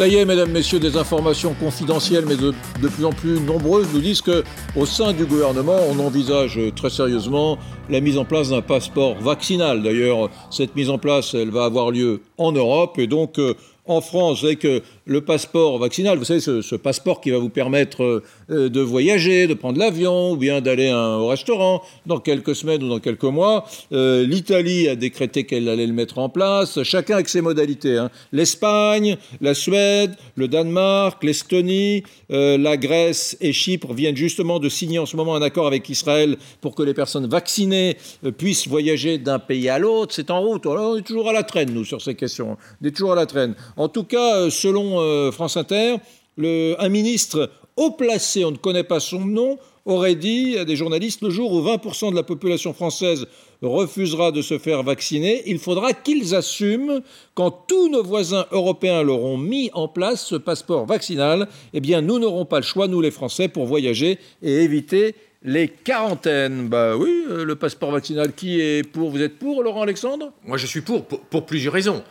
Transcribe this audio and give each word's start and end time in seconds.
Ça 0.00 0.08
y 0.08 0.14
est, 0.14 0.24
mesdames, 0.24 0.50
messieurs, 0.50 0.80
des 0.80 0.96
informations 0.96 1.52
confidentielles, 1.52 2.24
mais 2.26 2.36
de, 2.36 2.54
de 2.80 2.88
plus 2.88 3.04
en 3.04 3.12
plus 3.12 3.38
nombreuses, 3.38 3.86
nous 3.92 4.00
disent 4.00 4.22
que 4.22 4.44
au 4.74 4.86
sein 4.86 5.12
du 5.12 5.26
gouvernement, 5.26 5.76
on 5.90 5.98
envisage 5.98 6.58
très 6.74 6.88
sérieusement 6.88 7.58
la 7.90 8.00
mise 8.00 8.16
en 8.16 8.24
place 8.24 8.48
d'un 8.48 8.62
passeport 8.62 9.16
vaccinal. 9.20 9.82
D'ailleurs, 9.82 10.30
cette 10.48 10.74
mise 10.74 10.88
en 10.88 10.96
place, 10.96 11.34
elle 11.34 11.50
va 11.50 11.64
avoir 11.66 11.90
lieu 11.90 12.22
en 12.38 12.50
Europe, 12.50 12.98
et 12.98 13.08
donc 13.08 13.38
euh, 13.38 13.52
en 13.84 14.00
France, 14.00 14.42
avec 14.42 14.66
le 15.06 15.20
passeport 15.22 15.78
vaccinal, 15.78 16.18
vous 16.18 16.24
savez, 16.24 16.40
ce, 16.40 16.76
passeport 16.76 17.20
qui 17.20 17.30
va 17.30 17.38
vous 17.38 17.48
permettre 17.48 18.22
euh, 18.50 18.68
de 18.68 18.80
voyager, 18.80 19.46
de 19.46 19.54
prendre 19.54 19.78
l'avion, 19.78 20.32
ou 20.32 20.36
bien 20.36 20.60
d'aller 20.60 20.92
au 20.92 21.26
restaurant 21.28 21.82
dans 22.06 22.18
quelques 22.18 22.54
semaines 22.54 22.82
ou 22.82 22.88
dans 22.88 23.00
quelques 23.00 23.24
mois. 23.24 23.64
Euh, 23.92 24.26
L'Italie 24.26 24.88
a 24.88 24.96
décrété 24.96 25.44
qu'elle 25.44 25.68
allait 25.68 25.86
le 25.86 25.92
mettre 25.92 26.18
en 26.18 26.28
place, 26.28 26.82
chacun 26.82 27.14
avec 27.14 27.28
ses 27.28 27.40
modalités. 27.40 27.96
Hein. 27.96 28.10
L'Espagne, 28.32 29.16
la 29.40 29.54
Suède, 29.54 30.14
le 30.36 30.48
Danemark, 30.48 31.22
l'Estonie, 31.24 32.02
euh, 32.30 32.58
la 32.58 32.76
Grèce 32.76 33.36
et 33.40 33.52
Chypre 33.52 33.92
viennent 33.92 34.16
justement 34.16 34.58
de 34.58 34.68
signer 34.68 34.98
en 34.98 35.06
ce 35.06 35.16
moment 35.16 35.34
un 35.34 35.42
accord 35.42 35.66
avec 35.66 35.88
Israël 35.88 36.36
pour 36.60 36.74
que 36.74 36.82
les 36.82 36.94
personnes 36.94 37.26
vaccinées 37.26 37.96
puissent 38.38 38.68
voyager 38.68 39.18
d'un 39.18 39.38
pays 39.38 39.68
à 39.68 39.78
l'autre. 39.78 40.14
C'est 40.14 40.30
en 40.30 40.40
route. 40.40 40.66
on 40.66 40.96
est 40.96 41.02
toujours 41.02 41.28
à 41.28 41.32
la 41.32 41.42
traîne, 41.42 41.72
nous, 41.72 41.84
sur 41.84 42.02
ces 42.02 42.14
questions. 42.14 42.56
On 42.82 42.86
est 42.86 42.90
toujours 42.90 43.12
à 43.12 43.16
la 43.16 43.26
traîne. 43.26 43.54
En 43.76 43.88
tout 43.88 44.04
cas, 44.04 44.50
selon 44.50 44.89
euh, 44.98 45.30
France 45.30 45.56
Inter, 45.56 45.96
un 46.38 46.88
ministre 46.88 47.50
haut 47.76 47.90
placé, 47.92 48.44
on 48.44 48.50
ne 48.50 48.56
connaît 48.56 48.84
pas 48.84 49.00
son 49.00 49.20
nom, 49.20 49.58
aurait 49.86 50.14
dit 50.14 50.56
à 50.58 50.64
des 50.64 50.76
journalistes 50.76 51.22
le 51.22 51.30
jour 51.30 51.52
où 51.52 51.62
20% 51.62 52.10
de 52.10 52.16
la 52.16 52.22
population 52.22 52.72
française 52.72 53.26
refusera 53.62 54.32
de 54.32 54.42
se 54.42 54.58
faire 54.58 54.82
vacciner, 54.82 55.42
il 55.46 55.58
faudra 55.58 55.92
qu'ils 55.92 56.34
assument 56.34 57.00
quand 57.34 57.50
tous 57.68 57.88
nos 57.88 58.02
voisins 58.02 58.46
européens 58.52 59.02
l'auront 59.02 59.36
mis 59.36 59.70
en 59.74 59.88
place, 59.88 60.24
ce 60.26 60.36
passeport 60.36 60.86
vaccinal, 60.86 61.48
eh 61.72 61.80
bien 61.80 62.00
nous 62.00 62.18
n'aurons 62.18 62.44
pas 62.44 62.58
le 62.58 62.64
choix, 62.64 62.88
nous 62.88 63.00
les 63.00 63.10
Français, 63.10 63.48
pour 63.48 63.66
voyager 63.66 64.18
et 64.42 64.62
éviter 64.62 65.14
les 65.42 65.68
quarantaines. 65.68 66.68
Bah 66.68 66.96
oui, 66.96 67.24
euh, 67.28 67.44
le 67.44 67.56
passeport 67.56 67.90
vaccinal, 67.90 68.32
qui 68.34 68.60
est 68.60 68.82
pour? 68.82 69.10
Vous 69.10 69.22
êtes 69.22 69.38
pour, 69.38 69.62
Laurent 69.62 69.82
Alexandre? 69.82 70.32
Moi 70.44 70.58
je 70.58 70.66
suis 70.66 70.82
pour, 70.82 71.04
pour 71.04 71.46
plusieurs 71.46 71.72
raisons 71.72 72.02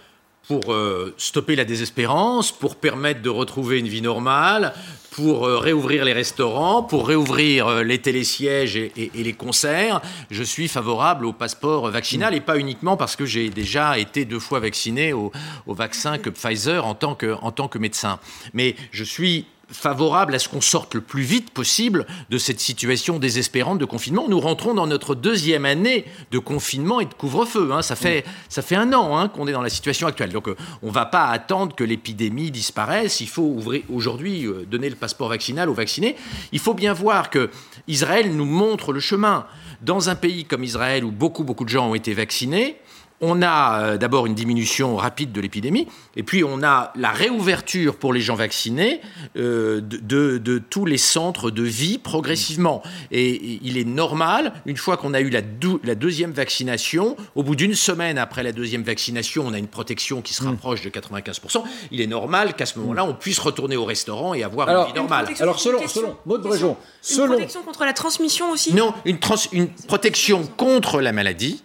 pour 0.48 0.73
euh, 0.73 1.14
stopper 1.18 1.56
la 1.56 1.66
désespérance, 1.66 2.52
pour 2.52 2.76
permettre 2.76 3.22
de 3.22 3.30
retrouver 3.30 3.80
une 3.80 3.88
vie 3.88 4.02
normale, 4.02 4.73
pour 5.12 5.45
euh, 5.45 5.58
réouvrir 5.58 6.06
les 6.06 6.14
restaurants, 6.14 6.82
pour 6.82 7.08
réouvrir 7.08 7.68
euh, 7.68 7.84
les 7.84 8.00
télésièges 8.00 8.76
et, 8.76 9.12
les 9.14 9.34
concerts. 9.34 10.02
Je 10.32 10.44
suis 10.44 10.67
favorable 10.67 11.26
au 11.26 11.34
passeport 11.34 11.90
vaccinal 11.90 12.34
et 12.34 12.42
pas 12.42 12.58
uniquement 12.58 12.98
parce 12.98 13.16
que 13.16 13.26
j'ai 13.26 13.50
déjà 13.50 14.00
été 14.00 14.26
deux 14.26 14.40
fois 14.40 14.60
vacciné 14.60 15.14
au, 15.14 15.32
vaccin 15.67 16.17
que 16.17 16.30
Pfizer 16.30 16.86
en 16.86 16.95
tant 16.95 17.16
que, 17.16 17.36
en 17.42 17.52
tant 17.52 17.67
que 17.67 17.78
médecin. 17.78 18.20
Mais 18.54 18.76
je 18.92 19.04
suis 19.04 19.45
favorable 19.72 20.34
à 20.34 20.39
ce 20.39 20.50
qu'on 20.50 20.62
sorte 20.62 20.95
le 20.95 21.02
plus 21.02 21.22
vite 21.22 21.52
possible 21.52 22.06
de 22.30 22.38
cette 22.38 22.59
situation 22.59 23.20
désespérante 23.20 23.78
de 23.78 23.86
confinement. 23.86 24.26
Nous 24.28 24.39
rentrons 24.39 24.73
dans 24.73 24.88
notre 24.88 25.16
deuxième 25.16 25.66
année 25.66 26.06
de 26.31 26.39
confinement 26.39 27.00
et 27.00 27.06
de 27.06 27.14
couvre-feu. 27.14 27.72
Hein. 27.72 27.81
Ça, 27.81 27.95
fait, 27.95 28.26
ça 28.50 28.61
fait 28.61 28.76
un 28.76 28.94
an 28.94 29.17
hein, 29.17 29.28
qu'on 29.28 29.48
est 29.48 29.52
dans 29.52 29.61
la 29.61 29.70
situation 29.70 30.08
actuelle. 30.08 30.31
Donc 30.31 30.48
euh, 30.48 30.56
on 30.81 30.88
ne 30.88 30.92
va 30.92 31.06
pas 31.06 31.28
attendre 31.28 31.76
que 31.76 31.84
l'épidémie 31.84 32.52
disparaisse. 32.52 33.22
Il 33.22 33.30
faut 33.30 33.44
ouvrir 33.44 33.84
aujourd'hui 33.89 34.45
euh, 34.45 34.66
donner 34.66 34.89
le 34.89 34.95
passeport 34.95 35.30
vaccinal 35.30 35.70
aux 35.70 35.73
vaccinés. 35.73 36.16
Il 36.52 36.59
faut 36.59 36.73
bien 36.73 36.94
voir 36.94 37.30
que 37.30 37.50
Israël 37.88 38.36
nous 38.36 38.45
montre 38.45 38.92
le 38.94 39.00
chemin. 39.00 39.45
Dans 39.81 40.09
un 40.09 40.16
pays 40.16 40.44
comme 40.44 40.64
Israël 40.64 41.06
où 41.06 41.11
beaucoup 41.11 41.44
beaucoup 41.45 41.64
de 41.64 41.70
gens 41.70 41.89
ont 41.89 41.95
été 41.95 42.14
vaccinés, 42.14 42.76
on 43.22 43.42
a 43.42 43.81
euh, 43.81 43.98
d'abord 43.98 44.25
une 44.25 44.36
diminution 44.36 44.95
rapide 44.95 45.31
de 45.31 45.42
l'épidémie, 45.42 45.88
et 46.16 46.23
puis 46.23 46.44
on 46.44 46.64
a 46.64 46.92
la 46.95 47.12
réouverture 47.12 47.98
pour 47.98 48.14
les 48.14 48.22
gens 48.22 48.36
vaccinés 48.36 49.02
euh, 49.38 49.81
de, 49.81 50.61
tous 50.70 50.86
les 50.86 50.98
centres 50.98 51.52
de 51.52 51.64
vie 51.64 51.98
progressivement. 51.98 52.82
Et, 53.11 53.60
il 53.61 53.77
est 53.77 53.86
normal, 53.86 54.54
une 54.66 54.77
fois 54.77 54.98
qu'on 54.98 55.14
a 55.14 55.21
eu 55.21 55.30
la, 55.30 55.42
deuxième 55.95 56.32
vaccination, 56.32 57.16
au 57.36 57.44
bout 57.44 57.55
d'une 57.55 57.76
semaine 57.76 58.17
après 58.17 58.44
la 58.44 58.52
deuxième 58.52 58.83
vaccination, 58.83 59.45
on 59.48 59.54
a 59.54 59.58
une 59.58 59.67
protection 59.67 60.21
qui 60.21 60.33
se 60.33 60.44
mm. 60.44 60.48
rapproche 60.48 60.82
de 60.82 60.89
95%, 60.89 61.64
il 61.92 62.02
est 62.02 62.08
normal 62.08 62.54
qu'à 62.55 62.65
ce 62.65 62.80
moment-là, 62.80 63.04
on 63.05 63.14
puisse 63.14 63.39
retourner 63.39 63.76
au 63.76 63.86
restaurant 63.86 64.33
et 64.33 64.44
avoir 64.44 64.70
une 64.70 64.88
vie 64.88 64.94
normale. 64.94 65.27
Alors 65.39 65.60
selon, 65.60 65.88
selon 65.88 66.17
Maud 66.26 66.42
Bréjon, 66.42 66.77
selon... 67.02 67.26
Une 67.26 67.32
protection 67.33 67.64
contre 67.64 67.86
la 67.86 67.94
transmission 67.94 68.52
aussi? 68.52 68.73
Non, 68.73 68.94
une, 69.05 69.17
une 69.52 69.67
protection 69.88 70.44
contre 70.58 71.02
la 71.02 71.11
maladie. 71.11 71.64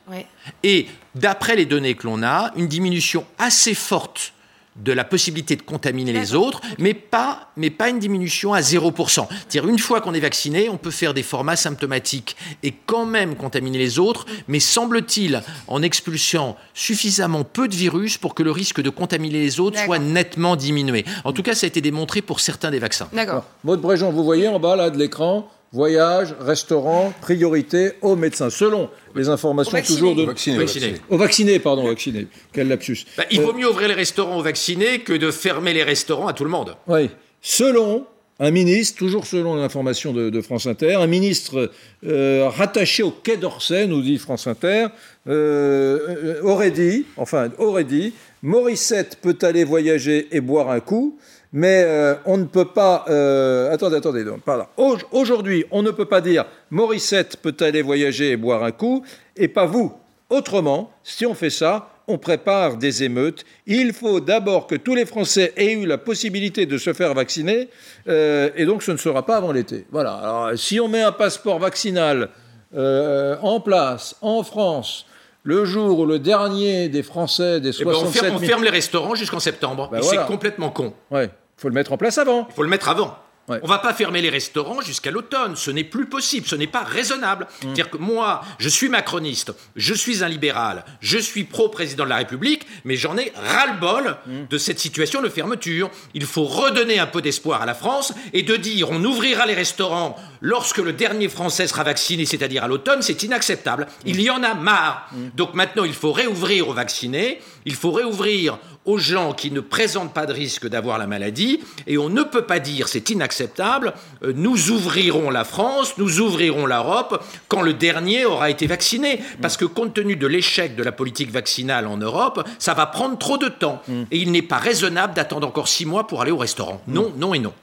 Et 0.62 0.86
d'après 1.14 1.56
les 1.56 1.66
données 1.66 1.94
que 1.94 2.06
l'on 2.06 2.22
a, 2.22 2.52
une 2.56 2.68
diminution 2.68 3.24
assez 3.38 3.74
forte 3.74 4.34
de 4.76 4.92
la 4.92 5.04
possibilité 5.04 5.54
de 5.54 5.62
contaminer 5.62 6.12
les 6.12 6.34
autres, 6.34 6.60
mais 6.78 6.94
pas, 6.94 7.50
mais 7.56 7.70
pas 7.70 7.90
une 7.90 8.00
diminution 8.00 8.54
à 8.54 8.60
0%. 8.60 9.26
C'est-à-dire, 9.28 9.68
une 9.68 9.78
fois 9.78 10.00
qu'on 10.00 10.14
est 10.14 10.20
vacciné, 10.20 10.68
on 10.68 10.76
peut 10.76 10.90
faire 10.90 11.14
des 11.14 11.22
formats 11.22 11.56
symptomatiques 11.56 12.36
et 12.62 12.74
quand 12.86 13.06
même 13.06 13.36
contaminer 13.36 13.78
les 13.78 13.98
autres, 13.98 14.26
mais 14.48 14.58
semble-t-il, 14.58 15.42
en 15.68 15.82
expulsant 15.82 16.56
suffisamment 16.74 17.44
peu 17.44 17.68
de 17.68 17.74
virus 17.74 18.18
pour 18.18 18.34
que 18.34 18.42
le 18.42 18.50
risque 18.50 18.80
de 18.80 18.90
contaminer 18.90 19.40
les 19.40 19.60
autres 19.60 19.78
soit 19.78 20.00
nettement 20.00 20.56
diminué. 20.56 21.04
En 21.24 21.32
tout 21.32 21.42
cas, 21.42 21.54
ça 21.54 21.66
a 21.66 21.68
été 21.68 21.80
démontré 21.80 22.20
pour 22.20 22.40
certains 22.40 22.72
des 22.72 22.80
vaccins. 22.80 23.08
D'accord. 23.12 23.44
Maud 23.62 23.80
Bréjon, 23.80 24.10
vous 24.10 24.24
voyez 24.24 24.48
en 24.48 24.58
bas 24.58 24.74
là 24.74 24.90
de 24.90 24.98
l'écran, 24.98 25.48
voyage, 25.74 26.34
restaurant, 26.40 27.12
priorité 27.20 27.92
aux 28.00 28.14
médecins, 28.14 28.48
selon 28.48 28.88
les 29.16 29.28
informations 29.28 29.82
toujours 29.82 30.14
de... 30.14 30.22
Vaccinés, 30.22 30.58
vaccinés. 30.58 30.94
Aux 31.10 31.18
vaccinés, 31.18 31.58
pardon, 31.58 31.86
vaccinés. 31.86 32.28
Quel 32.52 32.68
lapsus. 32.68 33.04
Bah, 33.16 33.24
il 33.30 33.40
vaut 33.40 33.50
euh, 33.50 33.54
mieux 33.54 33.68
ouvrir 33.68 33.88
les 33.88 33.94
restaurants 33.94 34.38
aux 34.38 34.42
vaccinés 34.42 35.00
que 35.00 35.12
de 35.12 35.32
fermer 35.32 35.74
les 35.74 35.82
restaurants 35.82 36.28
à 36.28 36.32
tout 36.32 36.44
le 36.44 36.50
monde. 36.50 36.76
Oui. 36.86 37.10
Selon 37.42 38.06
un 38.38 38.50
ministre, 38.52 38.98
toujours 38.98 39.26
selon 39.26 39.56
l'information 39.56 40.12
de, 40.12 40.40
France 40.40 40.66
Inter, 40.66 40.94
un 40.94 41.06
ministre 41.08 41.70
euh, 42.06 42.48
rattaché 42.48 43.02
au 43.02 43.10
Quai 43.10 43.36
d'Orsay, 43.36 43.86
nous 43.86 44.00
dit 44.00 44.18
France 44.18 44.46
Inter, 44.46 44.86
euh, 45.28 46.40
aurait 46.42 46.70
dit, 46.70 47.04
enfin, 47.16 47.50
aurait 47.58 47.84
dit, 47.84 48.12
Morissette 48.42 49.18
peut 49.20 49.38
aller 49.42 49.64
voyager 49.64 50.28
et 50.30 50.40
boire 50.40 50.70
un 50.70 50.80
coup, 50.80 51.18
mais 51.54 51.84
euh, 51.86 52.16
on 52.26 52.36
ne 52.36 52.44
peut 52.44 52.64
pas. 52.64 53.04
Euh, 53.08 53.72
attendez, 53.72 53.96
attendez, 53.96 54.24
pardon. 54.44 54.66
Aujourd'hui, 55.12 55.64
on 55.70 55.82
ne 55.82 55.92
peut 55.92 56.04
pas 56.04 56.20
dire 56.20 56.46
Morissette 56.70 57.36
peut 57.36 57.54
aller 57.60 57.80
voyager 57.80 58.32
et 58.32 58.36
boire 58.36 58.64
un 58.64 58.72
coup, 58.72 59.04
et 59.36 59.46
pas 59.46 59.64
vous. 59.64 59.94
Autrement, 60.30 60.90
si 61.04 61.24
on 61.24 61.34
fait 61.34 61.50
ça, 61.50 61.90
on 62.08 62.18
prépare 62.18 62.76
des 62.76 63.04
émeutes. 63.04 63.44
Il 63.68 63.92
faut 63.92 64.18
d'abord 64.18 64.66
que 64.66 64.74
tous 64.74 64.96
les 64.96 65.06
Français 65.06 65.52
aient 65.56 65.74
eu 65.74 65.86
la 65.86 65.96
possibilité 65.96 66.66
de 66.66 66.76
se 66.76 66.92
faire 66.92 67.14
vacciner, 67.14 67.68
euh, 68.08 68.50
et 68.56 68.66
donc 68.66 68.82
ce 68.82 68.90
ne 68.90 68.96
sera 68.96 69.24
pas 69.24 69.36
avant 69.36 69.52
l'été. 69.52 69.86
Voilà. 69.92 70.14
Alors, 70.14 70.58
si 70.58 70.80
on 70.80 70.88
met 70.88 71.02
un 71.02 71.12
passeport 71.12 71.60
vaccinal 71.60 72.30
en 72.76 73.60
place 73.60 74.16
en 74.20 74.42
France, 74.42 75.06
le 75.44 75.64
jour 75.64 76.00
où 76.00 76.06
le 76.06 76.18
dernier 76.18 76.88
des 76.88 77.04
Français 77.04 77.60
des 77.60 77.70
67 77.70 78.22
eh 78.24 78.26
ben, 78.26 78.34
on, 78.34 78.38
ferme, 78.40 78.64
les 78.64 78.70
restaurants 78.70 79.14
jusqu'en 79.14 79.38
septembre. 79.38 79.88
Ben 79.92 80.02
c'est 80.02 80.26
complètement 80.26 80.70
con. 80.70 80.92
Ouais. 81.12 81.30
Il 81.58 81.60
faut 81.60 81.68
le 81.68 81.74
mettre 81.74 81.92
en 81.92 81.96
place 81.96 82.18
avant. 82.18 82.46
Il 82.50 82.54
faut 82.54 82.62
le 82.62 82.68
mettre 82.68 82.88
avant. 82.88 83.18
On 83.48 83.58
On 83.62 83.66
va 83.66 83.78
pas 83.78 83.92
fermer 83.92 84.22
les 84.22 84.30
restaurants 84.30 84.80
jusqu'à 84.80 85.10
l'automne. 85.10 85.56
Ce 85.56 85.70
n'est 85.70 85.84
plus 85.84 86.06
possible. 86.06 86.46
Ce 86.46 86.56
n'est 86.56 86.66
pas 86.66 86.82
raisonnable. 86.82 87.44
Mm. 87.44 87.48
C'est-à-dire 87.60 87.90
que 87.90 87.98
moi, 87.98 88.42
je 88.58 88.68
suis 88.68 88.88
macroniste, 88.88 89.52
je 89.76 89.94
suis 89.94 90.24
un 90.24 90.28
libéral, 90.28 90.84
je 91.00 91.18
suis 91.18 91.44
pro-président 91.44 92.04
de 92.04 92.08
la 92.08 92.16
République, 92.16 92.66
mais 92.84 92.96
j'en 92.96 93.16
ai 93.18 93.32
ras-le-bol 93.36 94.16
mm. 94.26 94.46
de 94.48 94.58
cette 94.58 94.78
situation 94.78 95.20
de 95.20 95.28
fermeture. 95.28 95.90
Il 96.14 96.24
faut 96.24 96.44
redonner 96.44 96.98
un 96.98 97.06
peu 97.06 97.20
d'espoir 97.20 97.62
à 97.62 97.66
la 97.66 97.74
France 97.74 98.14
et 98.32 98.42
de 98.42 98.56
dire 98.56 98.90
on 98.90 99.04
ouvrira 99.04 99.46
les 99.46 99.54
restaurants 99.54 100.16
lorsque 100.44 100.78
le 100.78 100.92
dernier 100.92 101.30
Français 101.30 101.66
sera 101.66 101.84
vacciné, 101.84 102.26
c'est-à-dire 102.26 102.64
à, 102.64 102.68
l'automne, 102.68 103.00
c'est 103.00 103.22
inacceptable. 103.22 103.86
Il 104.04 104.20
y 104.20 104.28
en 104.28 104.42
a 104.42 104.54
marre. 104.54 105.08
Mm. 105.10 105.16
Donc 105.34 105.54
maintenant, 105.54 105.84
il 105.84 105.94
faut 105.94 106.12
réouvrir 106.12 106.68
aux 106.68 106.74
vaccinés, 106.74 107.40
il 107.64 107.74
faut 107.74 107.90
réouvrir 107.90 108.58
aux 108.84 108.98
gens 108.98 109.32
qui 109.32 109.50
ne 109.50 109.60
présentent 109.60 110.12
pas 110.12 110.26
de 110.26 110.34
risque 110.34 110.68
d'avoir 110.68 110.98
la 110.98 111.06
maladie, 111.06 111.60
et 111.86 111.96
on 111.96 112.10
ne 112.10 112.22
peut 112.22 112.42
pas 112.42 112.58
dire 112.58 112.88
c'est 112.88 113.08
inacceptable, 113.08 113.94
euh, 114.22 114.34
nous 114.36 114.70
ouvrirons 114.70 115.30
la 115.30 115.44
France, 115.44 115.94
nous 115.96 116.20
ouvrirons 116.20 116.66
l'Europe 116.66 117.24
quand 117.48 117.62
le 117.62 117.72
dernier 117.72 118.26
aura 118.26 118.50
été 118.50 118.66
vacciné, 118.66 119.20
parce 119.40 119.56
que 119.56 119.64
compte 119.64 119.94
tenu 119.94 120.16
de 120.16 120.26
l'échec 120.26 120.76
de 120.76 120.82
la 120.82 120.92
politique 120.92 121.30
vaccinale 121.30 121.86
en 121.86 121.96
Europe, 121.96 122.46
ça 122.58 122.74
va 122.74 122.84
prendre 122.84 123.16
trop 123.16 123.38
de 123.38 123.48
temps, 123.48 123.80
et 124.10 124.18
il 124.18 124.30
n'est 124.30 124.42
pas 124.42 124.58
raisonnable 124.58 125.14
d'attendre 125.14 125.48
encore 125.48 125.68
six 125.68 125.86
mois 125.86 126.06
pour 126.06 126.20
aller 126.20 126.32
au 126.32 126.36
restaurant. 126.36 126.82
Non, 126.86 127.14
non 127.16 127.32
et 127.32 127.38
non. 127.38 127.54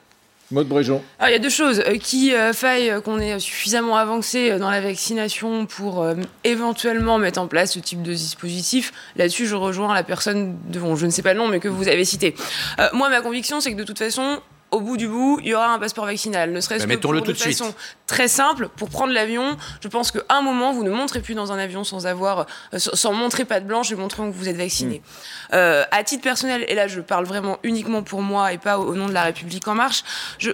Il 1.26 1.32
y 1.32 1.36
a 1.36 1.40
deux 1.40 1.50
choses. 1.50 1.80
Euh, 1.88 1.98
qui 1.98 2.34
euh, 2.34 2.54
faille 2.54 2.94
qu'on 3.04 3.20
ait 3.20 3.40
suffisamment 3.40 3.96
avancé 3.96 4.58
dans 4.58 4.70
la 4.70 4.82
vaccination 4.82 5.66
pour 5.66 6.06
éventuellement 6.44 7.18
mettre 7.18 7.40
en 7.40 7.48
place 7.48 7.74
ce 7.74 7.80
type 7.80 8.02
de 8.02 8.12
dispositif. 8.12 8.92
Là-dessus, 9.16 9.46
je 9.48 9.56
rejoins 9.56 9.94
la 9.94 10.04
personne 10.04 10.58
dont 10.68 10.96
je 10.96 11.06
ne 11.06 11.12
sais 11.12 11.22
pas 11.22 11.34
le 11.34 11.40
nom, 11.40 11.48
mais 11.48 11.60
que 11.60 11.68
vous 11.68 11.88
avez 11.88 12.06
cité. 12.06 12.36
moi, 12.94 13.10
ma 13.10 13.22
conviction, 13.22 13.62
c'est 13.62 13.72
que 13.72 13.78
de 13.78 13.84
toute 13.84 14.00
façon, 14.00 14.42
au 14.72 14.80
bout 14.80 14.98
du 14.98 15.08
bout, 15.08 15.40
il 15.42 15.50
y 15.50 15.54
aura 15.54 15.74
un 15.74 15.80
passeport 15.80 16.06
vaccinal. 16.06 16.52
Ne 16.52 16.62
serait-ce 16.62 16.88
que 16.88 16.96
pour, 16.96 17.14
de 17.14 17.34
façon 17.34 17.74
très 18.08 18.28
simple, 18.28 18.70
pour 18.78 18.90
prendre 18.90 19.14
l'avion. 19.14 19.58
Je 19.82 19.88
pense 19.90 20.12
qu'à 20.12 20.22
un 20.30 20.42
moment, 20.42 20.72
vous 20.74 20.84
ne 20.84 20.90
montrez 20.90 21.22
plus 21.22 21.36
dans 21.36 21.52
un 21.52 21.58
avion 21.58 21.84
sans 21.84 22.08
avoir, 22.08 22.46
euh, 22.74 22.80
sans 22.80 23.14
montrer 23.14 23.46
pas 23.46 23.60
de 23.60 23.66
blanche 23.66 23.92
et 23.92 23.96
montrant 23.96 24.30
que 24.32 24.36
vous 24.36 24.48
êtes 24.48 24.56
vacciné. 24.56 25.00
Mm. 25.00 25.56
Euh, 25.56 25.84
à 25.92 26.04
titre 26.04 26.24
personnel, 26.24 26.66
et 26.68 26.76
là 26.76 26.88
je 26.88 27.02
parle 27.02 27.26
vraiment 27.26 27.60
uniquement 27.64 28.02
pour 28.02 28.22
moi 28.22 28.54
et 28.54 28.58
pas 28.58 28.80
au, 28.80 28.96
nom 28.96 29.08
de 29.08 29.14
la 29.14 29.24
République 29.24 29.68
en 29.68 29.76
marche, 29.76 30.04
je, 30.40 30.52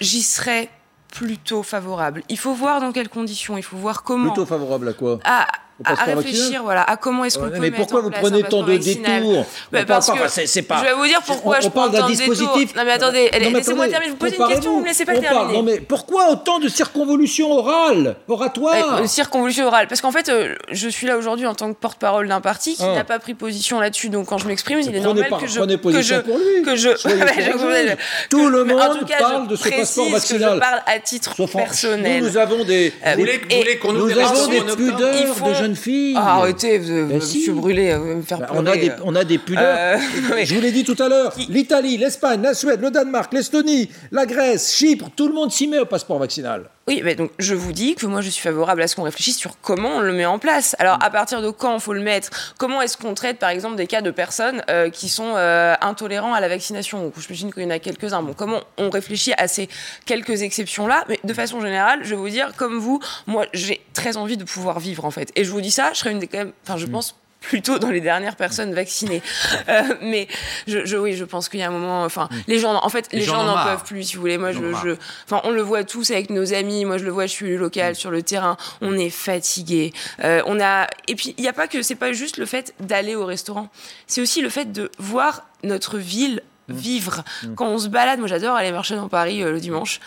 j'y 0.00 0.22
serais 0.22 0.70
plutôt 1.12 1.62
favorable. 1.62 2.22
Il 2.28 2.38
faut 2.38 2.54
voir 2.54 2.80
dans 2.80 2.92
quelles 2.92 3.08
conditions, 3.08 3.58
il 3.58 3.62
faut 3.62 3.76
voir 3.76 4.02
comment. 4.02 4.32
Plutôt 4.32 4.46
favorable 4.46 4.88
à 4.88 4.92
quoi? 4.94 5.18
À, 5.24 5.46
réfléchir 5.84 6.62
voilà, 6.62 6.82
à 6.82 6.96
comment 6.96 7.24
est-ce 7.24 7.38
qu'on 7.38 7.50
peut 7.50 7.58
Mais 7.58 7.70
pourquoi 7.70 8.00
vous 8.00 8.10
prenez 8.10 8.42
tant 8.42 8.62
de 8.62 8.76
détours 8.76 9.46
Parce 9.86 10.10
que 10.10 10.46
c'est 10.46 10.62
pas. 10.62 10.78
Je 10.78 10.84
vais 10.84 10.94
vous 10.94 11.06
dire 11.06 11.20
pourquoi 11.26 11.58
on, 11.58 11.60
je 11.60 11.68
parle 11.68 11.92
d'un 11.92 12.06
dispositif. 12.06 12.74
Non 12.76 12.82
mais 12.84 12.92
attendez, 12.92 13.30
laissez-moi 13.32 13.88
terminer. 13.88 14.10
Vous 14.10 14.16
posez 14.16 14.36
une 14.36 14.48
question, 14.48 14.72
vous 14.72 14.80
me 14.80 14.86
laissez 14.86 15.04
pas 15.04 15.16
terminer. 15.16 15.54
Non 15.54 15.62
mais 15.62 15.80
pourquoi 15.80 16.30
autant 16.30 16.58
de 16.58 16.68
circonvolutions 16.68 17.52
orales, 17.52 18.16
oratoires 18.28 19.06
Circonvolutions 19.08 19.66
orales, 19.66 19.88
parce 19.88 20.00
qu'en 20.00 20.12
fait, 20.12 20.28
euh, 20.28 20.54
je 20.70 20.88
suis 20.88 21.06
là 21.06 21.16
aujourd'hui 21.16 21.46
en 21.46 21.54
tant 21.54 21.72
que 21.72 21.78
porte-parole 21.78 22.28
d'un 22.28 22.40
parti 22.40 22.74
qui 22.74 22.82
ah. 22.84 22.94
n'a 22.94 23.04
pas 23.04 23.18
pris 23.18 23.34
position 23.34 23.80
là-dessus. 23.80 24.08
Donc 24.08 24.26
quand 24.26 24.38
je 24.38 24.46
m'exprime, 24.46 24.80
il 24.80 24.94
est 24.94 25.00
normal 25.00 25.30
que 25.40 25.46
je 25.46 25.60
que 25.60 26.02
je 26.02 26.14
que 26.62 26.76
je 26.76 27.96
tout 28.28 28.48
le 28.48 28.64
monde 28.64 29.06
parle 29.18 29.48
de 29.48 29.56
ce 29.56 29.68
passeport 29.68 30.10
vaccinal. 30.10 30.54
Je 30.54 30.60
parle 30.60 30.82
à 30.86 30.98
titre 30.98 31.34
personnel. 31.46 32.22
Nous 32.22 32.36
avons 32.36 32.64
des 32.64 32.92
vous 33.04 33.20
voulez 33.20 33.78
qu'on 33.78 33.92
nous 33.92 34.18
avons 34.18 34.46
des 34.48 34.60
pudeurs 34.60 35.34
de 35.68 35.69
fille. 35.74 36.14
Ah, 36.16 36.36
arrêtez, 36.36 36.78
ben 36.78 37.06
monsieur 37.06 37.52
Brûlé, 37.52 37.94
vous 37.94 38.16
me 38.16 38.22
faire 38.22 38.38
bah, 38.38 38.48
on, 38.54 38.66
a 38.66 38.76
des, 38.76 38.92
on 39.04 39.14
a 39.14 39.24
des 39.24 39.38
pudeurs. 39.38 39.76
Euh, 39.76 39.98
Je 40.44 40.54
vous 40.54 40.60
l'ai 40.60 40.72
dit 40.72 40.84
tout 40.84 40.96
à 40.98 41.08
l'heure, 41.08 41.34
l'Italie, 41.48 41.96
l'Espagne, 41.96 42.42
la 42.42 42.54
Suède, 42.54 42.80
le 42.80 42.90
Danemark, 42.90 43.32
l'Estonie, 43.32 43.88
la 44.12 44.26
Grèce, 44.26 44.74
Chypre, 44.74 45.10
tout 45.14 45.28
le 45.28 45.34
monde 45.34 45.52
s'y 45.52 45.66
met 45.66 45.78
au 45.78 45.86
passeport 45.86 46.18
vaccinal. 46.18 46.64
Oui, 46.88 47.02
mais 47.04 47.14
donc 47.14 47.30
je 47.38 47.54
vous 47.54 47.72
dis 47.72 47.94
que 47.94 48.06
moi 48.06 48.20
je 48.20 48.30
suis 48.30 48.42
favorable 48.42 48.82
à 48.82 48.88
ce 48.88 48.96
qu'on 48.96 49.02
réfléchisse 49.02 49.36
sur 49.36 49.60
comment 49.60 49.90
on 49.96 50.00
le 50.00 50.12
met 50.12 50.26
en 50.26 50.38
place. 50.38 50.74
Alors 50.78 50.98
à 51.02 51.10
partir 51.10 51.42
de 51.42 51.50
quand 51.50 51.78
faut 51.78 51.92
le 51.92 52.00
mettre? 52.00 52.30
Comment 52.58 52.80
est-ce 52.82 52.96
qu'on 52.96 53.14
traite 53.14 53.38
par 53.38 53.50
exemple 53.50 53.76
des 53.76 53.86
cas 53.86 54.00
de 54.00 54.10
personnes 54.10 54.62
euh, 54.70 54.90
qui 54.90 55.08
sont 55.08 55.34
euh, 55.36 55.74
intolérants 55.82 56.34
à 56.34 56.40
la 56.40 56.48
vaccination? 56.48 57.12
Je 57.16 57.20
J'imagine 57.20 57.52
qu'il 57.52 57.62
y 57.62 57.66
en 57.66 57.70
a 57.70 57.78
quelques-uns. 57.78 58.22
Bon, 58.22 58.32
comment 58.32 58.60
on 58.76 58.90
réfléchit 58.90 59.32
à 59.36 59.46
ces 59.46 59.68
quelques 60.04 60.42
exceptions-là? 60.42 61.04
Mais 61.08 61.20
de 61.22 61.32
façon 61.32 61.60
générale, 61.60 62.00
je 62.02 62.10
vais 62.10 62.16
vous 62.16 62.28
dire, 62.28 62.52
comme 62.56 62.78
vous, 62.78 62.98
moi 63.26 63.46
j'ai 63.52 63.80
très 63.92 64.16
envie 64.16 64.36
de 64.36 64.44
pouvoir 64.44 64.80
vivre 64.80 65.04
en 65.04 65.12
fait. 65.12 65.30
Et 65.36 65.44
je 65.44 65.50
vous 65.52 65.60
dis 65.60 65.70
ça, 65.70 65.90
je 65.92 65.98
serais 65.98 66.10
une 66.10 66.18
des 66.18 66.26
quand 66.26 66.38
même, 66.38 66.52
enfin 66.64 66.76
je 66.76 66.86
mm. 66.86 66.90
pense 66.90 67.14
plutôt 67.40 67.78
dans 67.78 67.90
les 67.90 68.00
dernières 68.00 68.36
personnes 68.36 68.74
vaccinées. 68.74 69.22
Euh, 69.68 69.82
mais 70.02 70.28
je, 70.66 70.84
je, 70.84 70.96
oui, 70.96 71.14
je 71.14 71.24
pense 71.24 71.48
qu'il 71.48 71.60
y 71.60 71.62
a 71.62 71.68
un 71.68 71.72
moment. 71.72 72.04
Enfin, 72.04 72.28
mm. 72.30 72.36
les 72.48 72.58
gens, 72.58 72.74
en 72.82 72.88
fait, 72.88 73.08
les, 73.12 73.22
gens, 73.22 73.44
n'en 73.44 73.64
peuvent 73.64 73.84
plus, 73.84 74.04
si 74.04 74.14
vous 74.14 74.20
voulez. 74.20 74.38
Moi, 74.38 74.52
je, 74.52 74.58
je, 74.58 74.96
enfin, 75.24 75.40
on 75.44 75.50
le 75.50 75.62
voit 75.62 75.84
tous 75.84 76.10
avec 76.10 76.30
nos 76.30 76.52
amis. 76.52 76.84
Moi, 76.84 76.98
je 76.98 77.04
le 77.04 77.10
vois, 77.10 77.26
je 77.26 77.32
suis 77.32 77.56
local 77.56 77.92
mm. 77.92 77.96
sur 77.96 78.10
le 78.10 78.22
terrain. 78.22 78.56
On 78.80 78.96
est 78.96 79.10
fatigué. 79.10 79.92
Euh, 80.22 80.42
on 80.46 80.60
a. 80.60 80.86
Et 81.08 81.14
puis, 81.14 81.34
il 81.38 81.42
n'y 81.42 81.48
a 81.48 81.52
pas 81.52 81.66
que. 81.66 81.82
C'est 81.82 81.94
pas 81.94 82.12
juste 82.12 82.36
le 82.36 82.46
fait 82.46 82.74
d'aller 82.80 83.14
au 83.14 83.24
restaurant. 83.24 83.68
C'est 84.06 84.20
aussi 84.20 84.40
le 84.42 84.50
fait 84.50 84.72
de 84.72 84.90
voir 84.98 85.46
notre 85.62 85.98
ville 85.98 86.42
mm. 86.68 86.74
vivre. 86.74 87.24
Quand 87.56 87.68
on 87.68 87.78
se 87.78 87.88
balade, 87.88 88.18
moi, 88.18 88.28
j'adore 88.28 88.56
aller 88.56 88.72
marcher 88.72 88.96
dans 88.96 89.08
Paris 89.08 89.42
euh, 89.42 89.52
le 89.52 89.60
dimanche. 89.60 90.00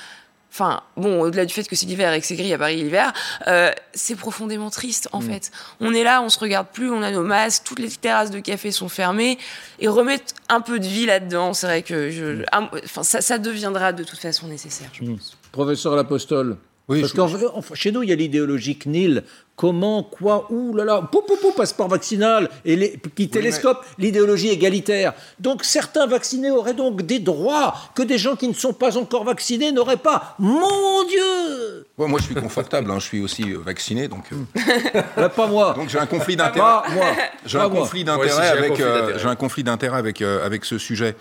Enfin, 0.54 0.82
bon, 0.98 1.20
au-delà 1.20 1.46
du 1.46 1.54
fait 1.54 1.68
que 1.68 1.76
c'est 1.76 1.88
l'hiver 1.88 2.14
et 2.14 2.22
que 2.22 2.28
c'est 2.28 2.36
gris 2.36 2.54
à 2.54 2.60
Paris 2.60 2.76
l'hiver, 2.76 3.12
euh, 3.48 3.72
c'est 3.96 4.16
profondément 4.16 4.70
triste 4.70 5.10
en 5.12 5.20
mm. 5.20 5.24
fait. 5.24 5.52
On 5.80 5.96
est 5.96 6.04
là, 6.04 6.22
on 6.22 6.30
se 6.30 6.38
regarde 6.38 6.68
plus, 6.72 6.92
on 6.92 7.02
a 7.02 7.10
nos 7.10 7.24
masques, 7.24 7.64
toutes 7.66 7.80
les 7.80 7.90
terrasses 7.90 8.30
de 8.30 8.40
café 8.40 8.72
sont 8.72 8.88
fermées 8.88 9.40
et 9.80 9.88
remettre 9.88 10.36
un 10.50 10.62
peu 10.62 10.78
de 10.78 10.86
vie 10.86 11.08
là-dedans, 11.08 11.56
c'est 11.56 11.66
vrai 11.66 11.82
que 11.82 12.12
je, 12.12 12.44
mm. 12.44 12.46
enfin, 12.86 13.02
ça, 13.02 13.38
deviendra 13.40 13.94
de 13.94 14.04
toute 14.04 14.20
façon 14.20 14.46
nécessaire. 14.46 14.92
Je 14.94 15.04
mm. 15.04 15.16
pense. 15.16 15.36
Professeur 15.52 15.96
L'Apostole. 15.96 16.58
Oui, 16.90 17.02
Parce 17.02 17.14
que 17.14 17.76
chez 17.76 17.92
nous, 17.92 18.04
il 18.04 18.10
y 18.10 18.12
a 18.12 18.16
l'idéologie 18.16 18.78
CNIL 18.78 19.24
Comment, 19.56 20.02
quoi, 20.02 20.48
où, 20.50 20.76
là 20.76 20.84
là, 20.84 21.08
pou, 21.12 21.22
pou, 21.22 21.38
pou, 21.38 21.52
passeport 21.52 21.88
vaccinal, 21.88 22.50
et 22.66 22.76
les, 22.76 23.00
qui 23.16 23.30
télescope 23.30 23.86
l'idéologie 24.00 24.50
égalitaire. 24.50 25.14
Donc 25.40 25.64
certains 25.64 26.08
vaccinés 26.08 26.50
auraient 26.50 26.74
donc 26.74 27.04
des 27.04 27.20
droits 27.20 27.76
que 27.94 28.02
des 28.02 28.18
gens 28.18 28.36
qui 28.36 28.48
ne 28.48 28.54
sont 28.54 28.74
pas 28.74 28.98
encore 28.98 29.26
vaccinés 29.26 29.72
n'auraient 29.72 29.98
pas. 29.98 30.36
Mon 30.40 31.04
Dieu 31.08 31.86
Moi, 32.00 32.20
je 32.20 32.26
suis 32.26 32.36
confortable, 32.36 32.90
hein, 32.90 32.98
je 32.98 33.06
suis 33.06 33.22
aussi 33.22 33.44
euh, 33.44 33.60
vacciné, 33.64 34.08
donc... 34.08 34.26
Euh. 34.34 35.30
pas 35.30 35.46
moi 35.46 35.76
Donc 35.78 35.90
j'ai 35.90 36.00
un 36.00 36.08
conflit 36.08 36.36
d'intérêt. 36.36 36.82
moi 36.96 37.06
J'ai 37.46 37.60
un, 37.60 37.70
conflit 37.70 38.04
d'intérêt 38.04 38.48
avec, 38.48 38.80
euh, 38.80 39.20
j'ai 39.20 39.28
un 39.28 39.36
conflit 39.36 39.64
d'intérêt 39.64 40.00
avec, 40.00 40.24
avec 40.24 40.66
ce 40.66 40.80
sujet. 40.80 41.16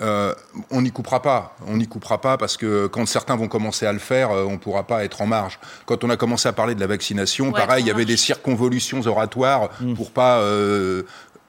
On 0.00 0.82
n'y 0.82 0.90
coupera 0.90 1.22
pas, 1.22 1.56
on 1.66 1.76
n'y 1.76 1.86
coupera 1.86 2.20
pas 2.20 2.36
parce 2.36 2.56
que 2.56 2.86
quand 2.86 3.06
certains 3.06 3.36
vont 3.36 3.48
commencer 3.48 3.86
à 3.86 3.92
le 3.92 3.98
faire, 3.98 4.30
on 4.30 4.52
ne 4.52 4.56
pourra 4.56 4.84
pas 4.84 5.04
être 5.04 5.22
en 5.22 5.26
marge. 5.26 5.58
Quand 5.86 6.04
on 6.04 6.10
a 6.10 6.16
commencé 6.16 6.48
à 6.48 6.52
parler 6.52 6.74
de 6.74 6.80
la 6.80 6.86
vaccination, 6.86 7.52
il 7.78 7.86
y 7.86 7.90
avait 7.90 8.04
des 8.04 8.16
circonvolutions 8.16 9.06
oratoires 9.06 9.70
mm. 9.80 9.94
pour 9.94 10.10
pas 10.10 10.38
euh, 10.38 11.02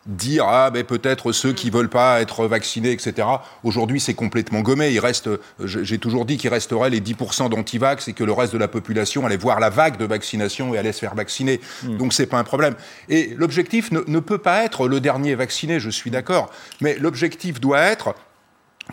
dire 0.06 0.46
ah 0.48 0.72
ben 0.72 0.84
peut-être 0.84 1.32
ceux 1.32 1.54
qui 1.54 1.70
veulent 1.70 1.90
pas 1.90 2.22
être 2.22 2.48
vaccinés 2.48 2.92
etc. 2.92 3.28
Aujourd'hui 3.64 4.00
c'est 4.00 4.14
complètement 4.14 4.62
gommé. 4.62 4.90
Il 4.92 5.00
reste, 5.00 5.30
j'ai 5.64 5.98
toujours 5.98 6.26
dit 6.26 6.38
qu'il 6.38 6.50
resterait 6.50 6.90
les 6.90 7.02
10% 7.02 7.50
d'antivax 7.50 8.08
et 8.08 8.14
que 8.14 8.24
le 8.24 8.34
reste 8.34 8.54
de 8.54 8.58
la 8.58 8.68
population 8.68 9.26
allait 9.26 9.38
voir 9.38 9.60
la 9.60 9.70
vague 9.70 9.98
de 9.98 10.06
vaccination 10.06 10.74
et 10.74 10.78
allait 10.78 10.94
se 10.94 11.00
faire 11.00 11.16
vacciner. 11.16 11.60
Donc 11.84 11.92
mm. 11.92 11.98
Donc 11.98 12.14
c'est 12.14 12.26
pas 12.26 12.40
un 12.40 12.44
problème. 12.44 12.76
Et 13.08 13.36
l'objectif 13.38 13.92
ne, 13.92 14.02
ne, 14.08 14.20
peut 14.20 14.40
pas 14.40 14.64
être 14.64 14.88
le 14.88 15.00
dernier 15.00 15.36
vacciné, 15.36 15.80
je 15.80 15.92
suis 15.92 16.10
d'accord. 16.10 16.50
Mais 16.82 16.96
l'objectif 16.98 17.60
doit 17.60 17.82
être 17.82 18.16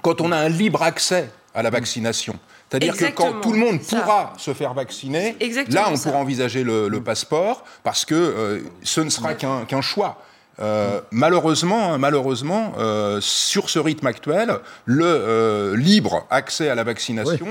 quand 0.02 0.20
on 0.20 0.32
a 0.32 0.36
un 0.36 0.48
libre 0.48 0.82
accès 0.82 1.30
à 1.54 1.62
la 1.62 1.70
vaccination. 1.70 2.38
C'est-à-dire 2.68 2.96
que 2.96 3.12
quand 3.12 3.40
tout 3.40 3.52
le 3.52 3.58
monde 3.58 3.80
pourra 3.80 4.32
se 4.36 4.52
faire 4.52 4.74
vacciner, 4.74 5.36
là, 5.68 5.88
on 5.90 5.96
pourra 5.96 6.18
envisager 6.18 6.64
le, 6.64 7.00
passeport 7.00 7.64
parce 7.84 8.04
que 8.04 8.14
euh, 8.14 8.60
ce 8.82 9.00
ne 9.00 9.10
sera 9.10 9.34
qu'un 9.34 9.80
choix. 9.80 10.22
Euh, 10.58 11.02
malheureusement, 11.10 11.92
hein, 11.92 11.98
malheureusement, 11.98 12.72
euh, 12.78 13.20
sur 13.20 13.68
ce 13.68 13.78
rythme 13.78 14.06
actuel, 14.06 14.58
le 14.86 15.74
libre 15.76 16.26
accès 16.30 16.68
à 16.68 16.74
la 16.74 16.82
vaccination 16.82 17.46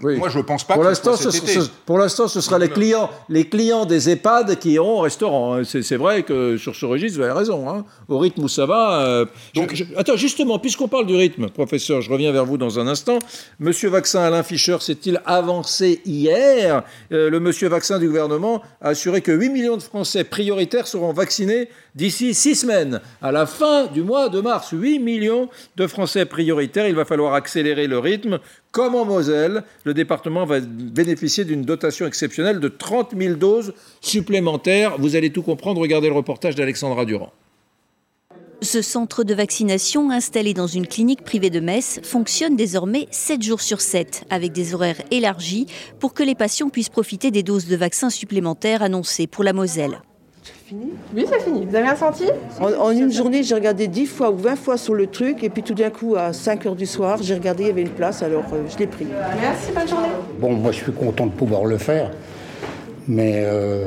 moi, 0.00 0.28
je 0.28 0.38
ne 0.38 0.42
pense 0.42 0.64
pas 0.64 0.74
pour 0.74 0.84
l'instant, 0.84 1.16
ce, 1.16 1.30
ce, 1.30 1.68
Pour 1.86 1.98
l'instant, 1.98 2.28
ce 2.28 2.40
sera 2.40 2.58
les 2.58 2.68
clients, 2.68 3.10
les 3.28 3.44
clients 3.48 3.84
des 3.84 4.10
EHPAD 4.10 4.58
qui 4.58 4.72
iront 4.72 4.98
au 4.98 5.00
restaurant. 5.00 5.54
Hein. 5.54 5.62
C'est 5.64 5.96
vrai 5.96 6.22
que 6.22 6.56
sur 6.56 6.74
ce 6.74 6.84
registre, 6.84 7.18
vous 7.18 7.24
avez 7.24 7.32
raison. 7.32 7.68
Hein. 7.70 7.84
Au 8.08 8.18
rythme 8.18 8.44
où 8.44 8.48
ça 8.48 8.66
va. 8.66 9.02
Euh, 9.06 9.26
Donc, 9.54 9.84
attends, 9.96 10.16
justement, 10.16 10.58
puisqu'on 10.58 10.88
parle 10.88 11.06
du 11.06 11.14
rythme, 11.14 11.48
professeur, 11.48 12.00
je 12.00 12.10
reviens 12.10 12.32
vers 12.32 12.44
vous 12.44 12.58
dans 12.58 12.78
un 12.78 12.86
instant. 12.86 13.18
Monsieur 13.60 13.88
Vaccin 13.88 14.20
Alain 14.20 14.42
Fischer 14.42 14.76
s'est-il 14.80 15.20
avancé 15.26 16.00
hier? 16.04 16.82
Euh, 17.12 17.30
Le 17.30 17.40
monsieur 17.40 17.68
Vaccin 17.68 17.98
du 17.98 18.08
gouvernement 18.08 18.62
a 18.80 18.90
assuré 18.90 19.20
que 19.20 19.32
8 19.32 19.50
millions 19.50 19.76
de 19.76 19.82
Français 19.82 20.24
prioritaires 20.24 20.86
seront 20.86 21.12
vaccinés 21.12 21.68
d'ici 21.94 22.34
6 22.34 22.54
semaines. 22.56 23.00
À 23.22 23.32
la 23.32 23.46
fin 23.46 23.86
du 23.86 24.02
mois 24.02 24.28
de 24.28 24.40
mars, 24.40 24.70
8 24.72 24.98
millions 24.98 25.48
de 25.76 25.86
Français 25.86 26.24
prioritaires. 26.24 26.88
Il 26.88 26.96
va 26.96 27.04
falloir 27.04 27.34
accélérer 27.34 27.86
le 27.86 27.98
rythme 27.98 28.40
comme 28.74 28.96
en 28.96 29.04
Moselle, 29.04 29.62
le 29.84 29.94
département 29.94 30.44
va 30.44 30.58
bénéficier 30.58 31.44
d'une 31.44 31.62
dotation 31.62 32.06
exceptionnelle 32.06 32.58
de 32.58 32.66
30 32.66 33.14
000 33.16 33.36
doses 33.36 33.72
supplémentaires. 34.00 34.96
Vous 34.98 35.14
allez 35.14 35.30
tout 35.30 35.42
comprendre, 35.42 35.80
regardez 35.80 36.08
le 36.08 36.14
reportage 36.14 36.56
d'Alexandra 36.56 37.04
Durand. 37.04 37.32
Ce 38.62 38.82
centre 38.82 39.22
de 39.22 39.32
vaccination 39.32 40.10
installé 40.10 40.54
dans 40.54 40.66
une 40.66 40.88
clinique 40.88 41.22
privée 41.22 41.50
de 41.50 41.60
Metz 41.60 42.00
fonctionne 42.02 42.56
désormais 42.56 43.06
7 43.12 43.42
jours 43.42 43.60
sur 43.60 43.80
7 43.80 44.24
avec 44.28 44.50
des 44.50 44.74
horaires 44.74 45.02
élargis 45.12 45.66
pour 46.00 46.12
que 46.12 46.24
les 46.24 46.34
patients 46.34 46.68
puissent 46.68 46.88
profiter 46.88 47.30
des 47.30 47.44
doses 47.44 47.68
de 47.68 47.76
vaccins 47.76 48.10
supplémentaires 48.10 48.82
annoncées 48.82 49.28
pour 49.28 49.44
la 49.44 49.52
Moselle. 49.52 50.00
Oui, 51.14 51.26
c'est 51.28 51.40
fini. 51.40 51.66
Vous 51.66 51.76
avez 51.76 51.86
un 51.86 51.96
senti? 51.96 52.24
En, 52.60 52.90
une 52.90 53.12
journée, 53.12 53.42
j'ai 53.42 53.54
regardé 53.54 53.86
10 53.86 54.06
fois 54.06 54.30
ou 54.30 54.36
20 54.36 54.56
fois 54.56 54.76
sur 54.76 54.94
le 54.94 55.06
truc, 55.06 55.44
et 55.44 55.50
puis 55.50 55.62
tout 55.62 55.74
d'un 55.74 55.90
coup, 55.90 56.16
à 56.16 56.32
5 56.32 56.64
h 56.64 56.74
du 56.74 56.86
soir, 56.86 57.18
j'ai 57.22 57.34
regardé, 57.34 57.64
il 57.64 57.66
y 57.68 57.70
avait 57.70 57.82
une 57.82 57.88
place, 57.88 58.22
alors 58.22 58.44
euh, 58.52 58.62
je 58.72 58.78
l'ai 58.78 58.86
pris. 58.86 59.06
Merci, 59.40 59.72
bonne 59.72 59.88
journée. 59.88 60.08
Bon, 60.40 60.52
moi, 60.52 60.72
je 60.72 60.78
suis 60.78 60.92
content 60.92 61.26
de 61.26 61.32
pouvoir 61.32 61.64
le 61.64 61.78
faire, 61.78 62.10
mais 63.06 63.42
euh, 63.44 63.84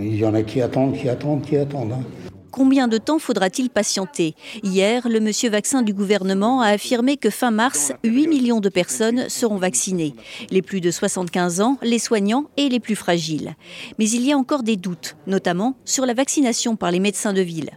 il 0.00 0.16
y 0.16 0.24
en 0.24 0.34
a 0.34 0.42
qui 0.42 0.62
attendent, 0.62 0.94
qui 0.94 1.08
attendent, 1.08 1.42
qui 1.42 1.56
attendent. 1.56 1.92
Hein. 1.92 2.21
Combien 2.52 2.86
de 2.86 2.98
temps 2.98 3.18
faudra-t-il 3.18 3.70
patienter 3.70 4.34
Hier, 4.62 5.08
le 5.08 5.20
monsieur 5.20 5.48
vaccin 5.48 5.80
du 5.80 5.94
gouvernement 5.94 6.60
a 6.60 6.66
affirmé 6.66 7.16
que 7.16 7.30
fin 7.30 7.50
mars, 7.50 7.94
8 8.04 8.26
millions 8.26 8.60
de 8.60 8.68
personnes 8.68 9.30
seront 9.30 9.56
vaccinées. 9.56 10.14
Les 10.50 10.60
plus 10.60 10.82
de 10.82 10.90
75 10.90 11.62
ans, 11.62 11.78
les 11.82 11.98
soignants 11.98 12.44
et 12.58 12.68
les 12.68 12.78
plus 12.78 12.94
fragiles. 12.94 13.56
Mais 13.98 14.06
il 14.10 14.26
y 14.26 14.32
a 14.32 14.36
encore 14.36 14.64
des 14.64 14.76
doutes, 14.76 15.16
notamment 15.26 15.76
sur 15.86 16.04
la 16.04 16.12
vaccination 16.12 16.76
par 16.76 16.90
les 16.90 17.00
médecins 17.00 17.32
de 17.32 17.40
ville. 17.40 17.70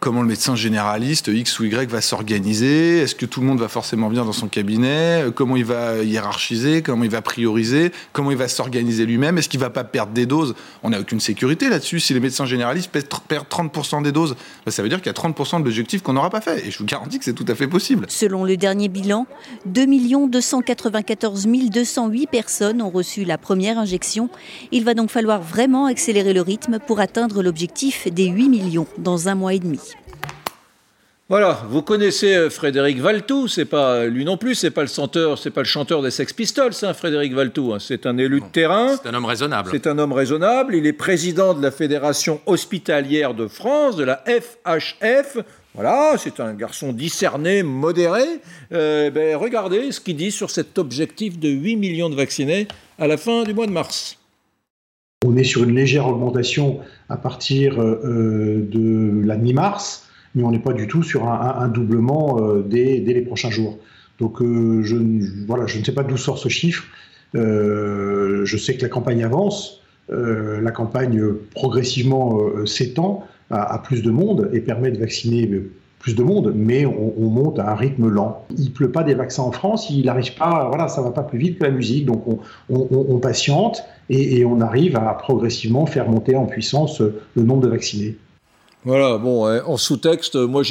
Comment 0.00 0.22
le 0.22 0.28
médecin 0.28 0.56
généraliste 0.56 1.28
X 1.28 1.60
ou 1.60 1.64
Y 1.64 1.90
va 1.90 2.00
s'organiser, 2.00 2.98
est-ce 2.98 3.14
que 3.14 3.26
tout 3.26 3.40
le 3.40 3.46
monde 3.46 3.60
va 3.60 3.68
forcément 3.68 4.08
bien 4.08 4.24
dans 4.24 4.32
son 4.32 4.48
cabinet, 4.48 5.26
comment 5.34 5.56
il 5.56 5.64
va 5.64 6.02
hiérarchiser, 6.02 6.80
comment 6.80 7.04
il 7.04 7.10
va 7.10 7.20
prioriser, 7.20 7.92
comment 8.14 8.30
il 8.30 8.36
va 8.38 8.48
s'organiser 8.48 9.04
lui-même, 9.04 9.36
est-ce 9.36 9.48
qu'il 9.48 9.60
va 9.60 9.68
pas 9.68 9.84
perdre 9.84 10.12
des 10.12 10.24
doses? 10.24 10.54
On 10.82 10.90
n'a 10.90 11.00
aucune 11.00 11.20
sécurité 11.20 11.68
là-dessus. 11.68 12.00
Si 12.00 12.14
les 12.14 12.20
médecins 12.20 12.46
généralistes 12.46 12.90
perdent 13.28 13.46
30% 13.46 14.02
des 14.02 14.12
doses, 14.12 14.36
bah, 14.64 14.72
ça 14.72 14.82
veut 14.82 14.88
dire 14.88 15.02
qu'il 15.02 15.06
y 15.06 15.10
a 15.10 15.12
30% 15.12 15.60
de 15.60 15.64
l'objectif 15.64 16.02
qu'on 16.02 16.14
n'aura 16.14 16.30
pas 16.30 16.40
fait. 16.40 16.66
Et 16.66 16.70
je 16.70 16.78
vous 16.78 16.86
garantis 16.86 17.18
que 17.18 17.24
c'est 17.24 17.34
tout 17.34 17.44
à 17.48 17.54
fait 17.54 17.68
possible. 17.68 18.06
Selon 18.08 18.44
le 18.44 18.56
dernier 18.56 18.88
bilan, 18.88 19.26
2 19.66 19.86
294 20.28 21.46
208 21.46 22.26
personnes 22.28 22.80
ont 22.80 22.90
reçu 22.90 23.24
la 23.24 23.36
première 23.36 23.78
injection. 23.78 24.30
Il 24.72 24.84
va 24.84 24.94
donc 24.94 25.10
falloir 25.10 25.42
vraiment 25.42 25.86
accélérer 25.86 26.32
le 26.32 26.40
rythme 26.40 26.78
pour 26.78 27.00
atteindre 27.00 27.42
l'objectif 27.42 28.08
des 28.10 28.28
8 28.28 28.48
millions 28.48 28.86
dans 28.96 29.28
un 29.28 29.34
mois 29.34 29.52
et 29.52 29.58
demi. 29.58 29.89
Voilà, 31.30 31.62
vous 31.68 31.82
connaissez 31.82 32.34
euh, 32.34 32.50
Frédéric 32.50 32.98
Valtou, 32.98 33.46
c'est 33.46 33.64
pas 33.64 33.92
euh, 33.92 34.08
lui 34.08 34.24
non 34.24 34.36
plus, 34.36 34.56
c'est 34.56 34.72
pas 34.72 34.80
le 34.80 34.88
chanteur, 34.88 35.38
c'est 35.38 35.52
pas 35.52 35.60
le 35.60 35.66
chanteur 35.66 36.02
des 36.02 36.10
Sex 36.10 36.32
Pistols, 36.32 36.72
hein, 36.82 36.92
Frédéric 36.92 37.34
Valtou, 37.34 37.72
hein. 37.72 37.78
c'est 37.78 38.04
un 38.04 38.18
élu 38.18 38.40
de 38.40 38.46
terrain. 38.46 38.96
C'est 39.00 39.08
un 39.08 39.14
homme 39.14 39.26
raisonnable. 39.26 39.68
C'est 39.70 39.86
un 39.86 39.96
homme 39.98 40.12
raisonnable, 40.12 40.74
il 40.74 40.86
est 40.88 40.92
président 40.92 41.54
de 41.54 41.62
la 41.62 41.70
Fédération 41.70 42.40
hospitalière 42.46 43.34
de 43.34 43.46
France, 43.46 43.94
de 43.94 44.02
la 44.02 44.24
FHF. 44.26 45.38
Voilà, 45.76 46.16
c'est 46.18 46.40
un 46.40 46.52
garçon 46.52 46.92
discerné, 46.92 47.62
modéré. 47.62 48.24
Euh, 48.72 49.10
ben, 49.10 49.36
regardez 49.36 49.92
ce 49.92 50.00
qu'il 50.00 50.16
dit 50.16 50.32
sur 50.32 50.50
cet 50.50 50.78
objectif 50.78 51.38
de 51.38 51.48
8 51.48 51.76
millions 51.76 52.10
de 52.10 52.16
vaccinés 52.16 52.66
à 52.98 53.06
la 53.06 53.16
fin 53.16 53.44
du 53.44 53.54
mois 53.54 53.68
de 53.68 53.72
mars. 53.72 54.18
On 55.24 55.36
est 55.36 55.44
sur 55.44 55.62
une 55.62 55.76
légère 55.76 56.08
augmentation 56.08 56.80
à 57.08 57.16
partir 57.16 57.76
de 57.76 59.22
la 59.24 59.36
mi-mars 59.36 60.09
mais 60.34 60.42
on 60.42 60.50
n'est 60.50 60.60
pas 60.60 60.72
du 60.72 60.86
tout 60.86 61.02
sur 61.02 61.28
un, 61.28 61.68
doublement 61.68 62.38
euh, 62.40 62.62
dès, 62.62 63.00
les 63.00 63.22
prochains 63.22 63.50
jours. 63.50 63.78
Donc 64.18 64.40
euh, 64.42 64.82
je, 64.82 64.96
voilà, 65.46 65.66
je 65.66 65.78
ne 65.78 65.84
sais 65.84 65.92
pas 65.92 66.02
d'où 66.02 66.16
sort 66.16 66.38
ce 66.38 66.48
chiffre. 66.48 66.84
Euh, 67.34 68.44
je 68.44 68.56
sais 68.56 68.76
que 68.76 68.82
la 68.82 68.88
campagne 68.88 69.24
avance, 69.24 69.82
la 70.08 70.72
campagne 70.72 71.22
progressivement 71.54 72.40
s'étend 72.66 73.24
à, 73.48 73.78
plus 73.78 74.02
de 74.02 74.10
monde 74.10 74.50
et 74.52 74.60
permet 74.60 74.90
de 74.90 74.98
vacciner 74.98 75.48
plus 76.00 76.16
de 76.16 76.24
monde, 76.24 76.52
mais 76.52 76.84
on, 76.84 77.30
monte 77.30 77.60
à 77.60 77.70
un 77.70 77.76
rythme 77.76 78.08
lent. 78.08 78.44
Il 78.58 78.72
pleut 78.72 78.90
pas 78.90 79.04
des 79.04 79.14
vaccins 79.14 79.44
en 79.44 79.52
France, 79.52 79.88
il 79.88 80.04
n'arrive 80.06 80.34
pas, 80.34 80.66
voilà, 80.68 80.88
ça 80.88 81.00
va 81.00 81.12
pas 81.12 81.22
plus 81.22 81.38
vite 81.38 81.60
que 81.60 81.64
la 81.64 81.70
musique, 81.70 82.06
donc 82.06 82.24
on, 82.68 83.18
patiente 83.18 83.84
et, 84.08 84.44
on 84.44 84.60
arrive 84.60 84.96
à 84.96 85.14
progressivement 85.14 85.86
faire 85.86 86.10
monter 86.10 86.34
en 86.34 86.46
puissance 86.46 87.00
le 87.00 87.42
nombre 87.44 87.62
de 87.62 87.68
vaccinés. 87.68 88.16
Voilà, 88.84 89.18
bon, 89.18 89.46
hein, 89.46 89.62
en 89.66 89.76
sous-texte, 89.76 90.36
moi, 90.36 90.62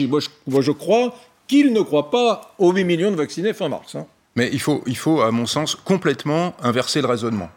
moi, 0.48 0.62
je 0.62 0.72
crois 0.72 1.13
qu'il 1.48 1.74
ne 1.74 1.82
croit 1.82 2.10
pas 2.10 2.54
aux 2.58 2.72
8 2.72 2.84
millions 2.84 3.12
de 3.12 3.16
vaccinés 3.16 3.54
fin 3.54 3.70
mars. 3.70 3.96
Hein. 3.96 4.06
Mais 4.36 4.50
il 4.51 4.60
faut, 4.60 4.82
il 4.86 4.98
faut, 4.98 5.22
à 5.22 5.32
mon 5.32 5.46
sens, 5.46 5.75
complètement 5.75 6.54
inverser 6.62 7.01
le 7.01 7.08
raisonnement. 7.08 7.50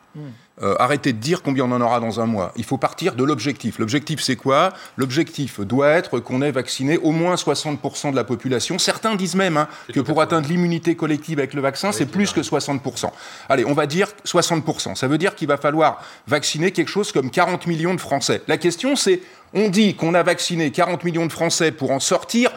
Euh, 0.60 0.74
arrêtez 0.78 1.12
de 1.12 1.18
dire 1.18 1.42
combien 1.42 1.64
on 1.64 1.72
en 1.72 1.80
aura 1.80 1.98
dans 1.98 2.20
un 2.20 2.26
mois. 2.26 2.52
Il 2.56 2.64
faut 2.64 2.76
partir 2.76 3.14
de 3.14 3.24
l'objectif. 3.24 3.78
L'objectif, 3.78 4.20
c'est 4.20 4.36
quoi? 4.36 4.72
L'objectif 4.96 5.60
doit 5.60 5.88
être 5.88 6.20
qu'on 6.20 6.42
ait 6.42 6.50
vacciné 6.50 6.98
au 6.98 7.10
moins 7.10 7.34
60% 7.34 8.10
de 8.10 8.16
la 8.16 8.24
population. 8.24 8.78
Certains 8.78 9.14
disent 9.14 9.34
même 9.34 9.56
hein, 9.56 9.68
que 9.92 10.00
pour 10.00 10.20
atteindre 10.20 10.48
l'immunité 10.48 10.94
collective 10.94 11.38
avec 11.38 11.54
le 11.54 11.62
vaccin, 11.62 11.90
c'est 11.92 12.06
plus 12.06 12.32
que 12.32 12.40
60%. 12.40 13.10
Allez, 13.48 13.64
on 13.64 13.72
va 13.72 13.86
dire 13.86 14.08
60%. 14.26 14.94
Ça 14.94 15.08
veut 15.08 15.18
dire 15.18 15.34
qu'il 15.34 15.48
va 15.48 15.56
falloir 15.56 16.02
vacciner 16.26 16.70
quelque 16.70 16.88
chose 16.88 17.12
comme 17.12 17.30
40 17.30 17.66
millions 17.66 17.94
de 17.94 18.00
Français. 18.00 18.42
La 18.46 18.58
question, 18.58 18.94
c'est 18.94 19.20
on 19.54 19.68
dit 19.68 19.96
qu'on 19.96 20.14
a 20.14 20.22
vacciné 20.22 20.70
40 20.70 21.04
millions 21.04 21.26
de 21.26 21.32
Français 21.32 21.72
pour 21.72 21.90
en 21.90 22.00
sortir 22.00 22.50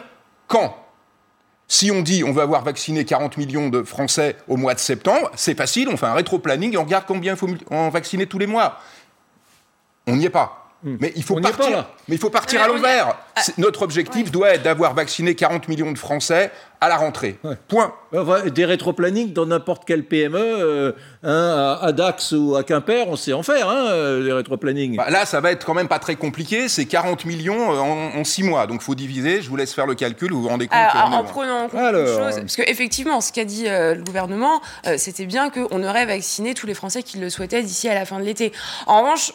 quand? 0.48 0.85
Si 1.68 1.90
on 1.90 2.02
dit 2.02 2.24
on 2.24 2.32
va 2.32 2.42
avoir 2.42 2.62
vacciné 2.62 3.04
40 3.04 3.36
millions 3.36 3.68
de 3.68 3.82
Français 3.82 4.36
au 4.48 4.56
mois 4.56 4.74
de 4.74 4.78
septembre, 4.78 5.30
c'est 5.34 5.56
facile, 5.56 5.88
on 5.88 5.96
fait 5.96 6.06
un 6.06 6.14
rétro-planning 6.14 6.74
et 6.74 6.76
on 6.76 6.84
regarde 6.84 7.04
combien 7.06 7.32
il 7.34 7.38
faut 7.38 7.48
en 7.70 7.88
vacciner 7.88 8.26
tous 8.26 8.38
les 8.38 8.46
mois. 8.46 8.80
On 10.06 10.16
n'y 10.16 10.26
est 10.26 10.30
pas. 10.30 10.65
Hmm. 10.86 10.98
Mais 11.00 11.12
il 11.16 11.24
faut 11.24 11.34
partir, 11.40 11.84
mais 12.06 12.14
il 12.14 12.18
faut 12.20 12.30
partir 12.30 12.62
à 12.62 12.68
l'envers. 12.68 13.16
Notre 13.58 13.82
objectif 13.82 14.30
doit 14.30 14.50
être 14.50 14.62
d'avoir 14.62 14.94
vacciné 14.94 15.34
40 15.34 15.66
millions 15.66 15.90
de 15.90 15.98
Français 15.98 16.52
à 16.80 16.88
la 16.88 16.96
rentrée. 16.96 17.40
Point. 17.66 17.92
Des 18.54 18.64
rétroplanning 18.64 19.32
dans 19.32 19.46
n'importe 19.46 19.82
quel 19.84 20.04
PME, 20.04 20.38
euh, 20.38 20.92
hein, 21.24 21.78
à 21.82 21.90
Dax 21.90 22.30
ou 22.30 22.54
à 22.54 22.62
Quimper, 22.62 23.08
on 23.08 23.16
sait 23.16 23.32
en 23.32 23.42
faire, 23.42 23.68
hein, 23.68 23.88
euh, 23.88 24.22
les 24.22 24.32
rétroplanning. 24.32 24.96
Bah, 24.96 25.10
là, 25.10 25.26
ça 25.26 25.40
va 25.40 25.50
être 25.50 25.66
quand 25.66 25.74
même 25.74 25.88
pas 25.88 25.98
très 25.98 26.14
compliqué. 26.14 26.68
C'est 26.68 26.86
40 26.86 27.24
millions 27.24 27.72
euh, 27.72 28.18
en, 28.20 28.22
6 28.22 28.44
mois. 28.44 28.68
Donc, 28.68 28.82
il 28.82 28.84
faut 28.84 28.94
diviser. 28.94 29.42
Je 29.42 29.48
vous 29.48 29.56
laisse 29.56 29.74
faire 29.74 29.86
le 29.86 29.96
calcul. 29.96 30.30
Vous 30.30 30.42
vous 30.42 30.48
rendez 30.48 30.68
compte 30.68 30.78
En 30.78 31.24
prenant 31.24 31.64
en 31.64 31.68
compte 31.68 31.80
une 31.80 32.06
chose, 32.06 32.40
parce 32.40 32.54
qu'effectivement, 32.54 33.20
ce 33.20 33.32
qu'a 33.32 33.44
dit 33.44 33.64
le 33.64 34.04
gouvernement, 34.04 34.60
c'était 34.98 35.26
bien 35.26 35.50
qu'on 35.50 35.82
aurait 35.82 36.06
vacciné 36.06 36.54
tous 36.54 36.68
les 36.68 36.74
Français 36.74 37.02
qui 37.02 37.18
le 37.18 37.28
souhaitaient 37.28 37.62
d'ici 37.62 37.88
à 37.88 37.94
la 37.94 38.04
fin 38.04 38.20
de 38.20 38.24
l'été. 38.24 38.52
En 38.86 39.00
revanche, 39.00 39.32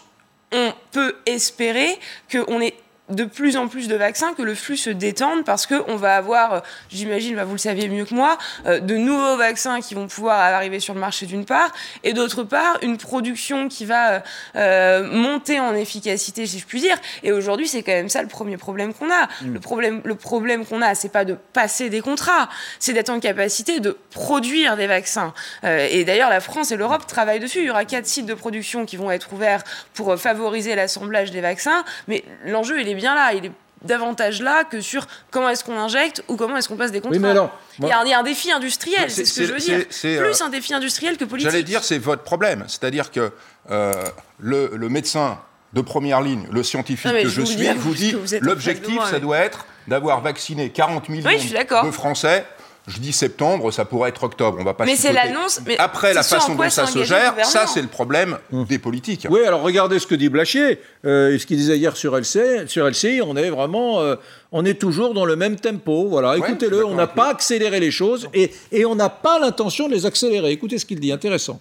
on 0.52 0.74
peut 0.92 1.16
espérer 1.26 1.98
qu'on 2.32 2.62
ait 2.62 2.76
de 3.10 3.26
plus 3.26 3.58
en 3.58 3.68
plus 3.68 3.88
de 3.88 3.96
vaccins, 3.96 4.34
que 4.34 4.42
le 4.42 4.56
flux 4.56 4.78
se 4.78 4.90
détende 4.90 5.44
parce 5.44 5.68
qu'on 5.68 5.96
va 5.96 6.16
avoir, 6.16 6.54
euh, 6.54 6.60
j'imagine, 6.90 7.36
bah, 7.36 7.44
vous 7.44 7.54
le 7.54 7.58
saviez 7.58 7.90
mieux 7.90 8.06
que 8.06 8.14
moi, 8.14 8.38
euh, 8.66 8.80
de 8.80 8.96
nouveaux 8.96 9.38
vaccins 9.38 9.82
qui 9.82 9.96
vont 9.96 10.08
pouvoir 10.08 10.40
arriver 10.40 10.80
sur 10.80 10.94
le 10.94 11.00
marché 11.00 11.26
d'une 11.26 11.46
part, 11.46 11.72
et 12.04 12.14
d'autre 12.14 12.44
part, 12.44 12.78
une 12.82 12.98
production 12.98 13.68
qui 13.68 13.86
va 13.86 14.24
euh, 14.56 15.08
monter 15.12 15.60
en 15.60 15.76
efficacité, 15.76 16.46
si 16.46 16.60
je 16.60 16.66
puis 16.66 16.80
dire. 16.80 16.98
Et 17.24 17.32
aujourd'hui, 17.32 17.68
c'est 17.68 17.84
quand 17.84 17.92
même 17.92 18.10
ça 18.10 18.22
le 18.22 18.28
premier 18.28 18.58
problème 18.58 18.94
qu'on 18.94 19.12
a. 19.12 19.28
Mm. 19.42 19.54
Le 19.54 19.60
problème, 19.60 20.02
le 20.06 20.16
problème 20.16 20.66
qu'on 20.66 20.82
a, 20.82 20.96
c'est 20.96 21.10
pas 21.10 21.26
de 21.26 21.36
passer 21.54 21.90
des 21.90 22.02
contrats, 22.02 22.50
c'est 22.80 22.94
d'être 22.94 23.10
en 23.10 23.20
capacité 23.20 23.80
de 23.80 23.98
produire 24.12 24.78
des 24.78 24.88
vaccins. 24.88 25.34
et 25.64 26.04
d'ailleurs, 26.06 26.30
la 26.30 26.40
France 26.40 26.72
et 26.72 26.78
l'Europe 26.78 27.06
travaillent 27.08 27.40
dessus. 27.40 27.60
Il 27.60 27.66
y 27.66 27.70
aura 27.70 27.86
quatre 27.86 28.06
sites 28.06 28.26
de 28.26 28.34
production 28.34 28.86
qui 28.86 28.98
vont 28.98 29.12
être 29.12 29.34
ouverts 29.34 29.64
pour 29.94 30.18
favoriser 30.18 30.76
l'assemblage 30.76 31.32
des 31.32 31.42
vaccins, 31.42 31.84
mais 32.08 32.24
l'enjeu, 32.46 32.80
il 32.80 32.88
est 32.88 32.94
bien 33.02 33.16
là. 33.16 33.34
Il 33.34 33.46
est 33.46 33.52
davantage 33.84 34.42
là 34.42 34.64
que 34.64 34.80
sur 34.80 35.08
comment 35.32 35.50
est-ce 35.50 35.64
qu'on 35.64 35.78
injecte 35.78 36.24
ou 36.28 36.36
comment 36.36 36.58
est-ce 36.58 36.70
qu'on 36.70 36.78
passe 36.78 36.92
des 36.92 37.02
contrats. 37.02 37.52
il, 37.80 37.88
y 37.88 37.92
a, 37.92 38.20
un 38.20 38.24
défi 38.24 38.52
industriel, 38.52 39.10
c'est 39.10 39.26
ce 39.26 39.40
que 39.40 39.48
je 39.48 39.54
veux 39.54 39.60
dire. 39.60 39.88
Plus 39.88 40.06
euh, 40.06 40.46
un 40.46 40.50
défi 40.50 40.74
industriel 40.74 41.18
que 41.18 41.26
politique. 41.26 41.52
J'allais 41.52 41.64
dire, 41.64 41.84
c'est 41.84 41.98
votre 41.98 42.24
problème. 42.24 42.64
C'est-à-dire 42.68 43.12
que 43.12 43.32
euh, 43.72 43.92
le, 44.40 44.88
médecin 44.88 45.40
de 45.74 45.82
première 45.82 46.22
ligne, 46.22 46.48
le 46.52 46.64
scientifique 46.64 47.12
que 47.12 47.28
je, 47.28 47.42
suis, 47.42 47.68
vous 47.74 47.94
dit 47.94 48.16
l'objectif, 48.42 49.02
ça 49.10 49.20
doit 49.20 49.40
être 49.40 49.66
d'avoir 49.88 50.22
vacciné 50.22 50.70
40 50.70 51.10
millions 51.10 51.30
de 51.30 51.92
Français 51.92 52.46
je 52.88 53.00
dis 53.00 53.14
septembre, 53.14 53.72
ça 53.72 53.86
pourrait 53.86 54.10
être 54.10 54.24
octobre. 54.24 54.58
On 54.60 54.64
va 54.64 54.74
pas. 54.74 54.86
Mais 54.86 54.96
c'est 54.96 55.14
l'annonce. 55.14 55.62
Après, 55.78 56.14
la 56.14 56.24
façon 56.24 56.56
dont 56.56 56.70
ça 56.70 56.88
se 56.88 57.04
gère, 57.04 57.36
ça 57.46 57.68
c'est 57.68 57.82
le 57.82 57.88
problème 57.88 58.38
hum. 58.52 58.66
des 58.66 58.80
politiques. 58.80 59.28
Oui, 59.30 59.42
alors 59.46 59.62
regardez 59.62 60.00
ce 60.00 60.08
que 60.08 60.16
dit 60.16 60.30
Blachier, 60.30 60.80
euh, 61.06 61.38
ce 61.38 61.46
qu'il 61.46 61.58
disait 61.58 61.78
hier 61.78 61.96
sur 61.96 62.18
LCI. 62.18 62.68
Sur 62.68 62.88
LCI, 62.90 63.22
on 63.24 63.36
est 63.36 63.50
vraiment, 63.50 64.02
euh, 64.02 64.16
on 64.52 64.66
est 64.66 64.80
toujours 64.80 65.14
dans 65.14 65.26
le 65.26 65.36
même 65.36 65.58
tempo. 65.58 66.08
Voilà, 66.10 66.38
écoutez-le. 66.38 66.86
On 66.86 66.96
n'a 66.96 67.08
pas 67.08 67.30
accéléré 67.30 67.80
les 67.80 67.92
choses 67.92 68.28
et, 68.34 68.52
et 68.72 68.86
on 68.86 68.96
n'a 68.96 69.10
pas 69.10 69.40
l'intention 69.40 69.88
de 69.88 69.94
les 69.94 70.06
accélérer. 70.06 70.52
Écoutez 70.52 70.80
ce 70.80 70.86
qu'il 70.86 71.00
dit, 71.00 71.12
intéressant. 71.12 71.60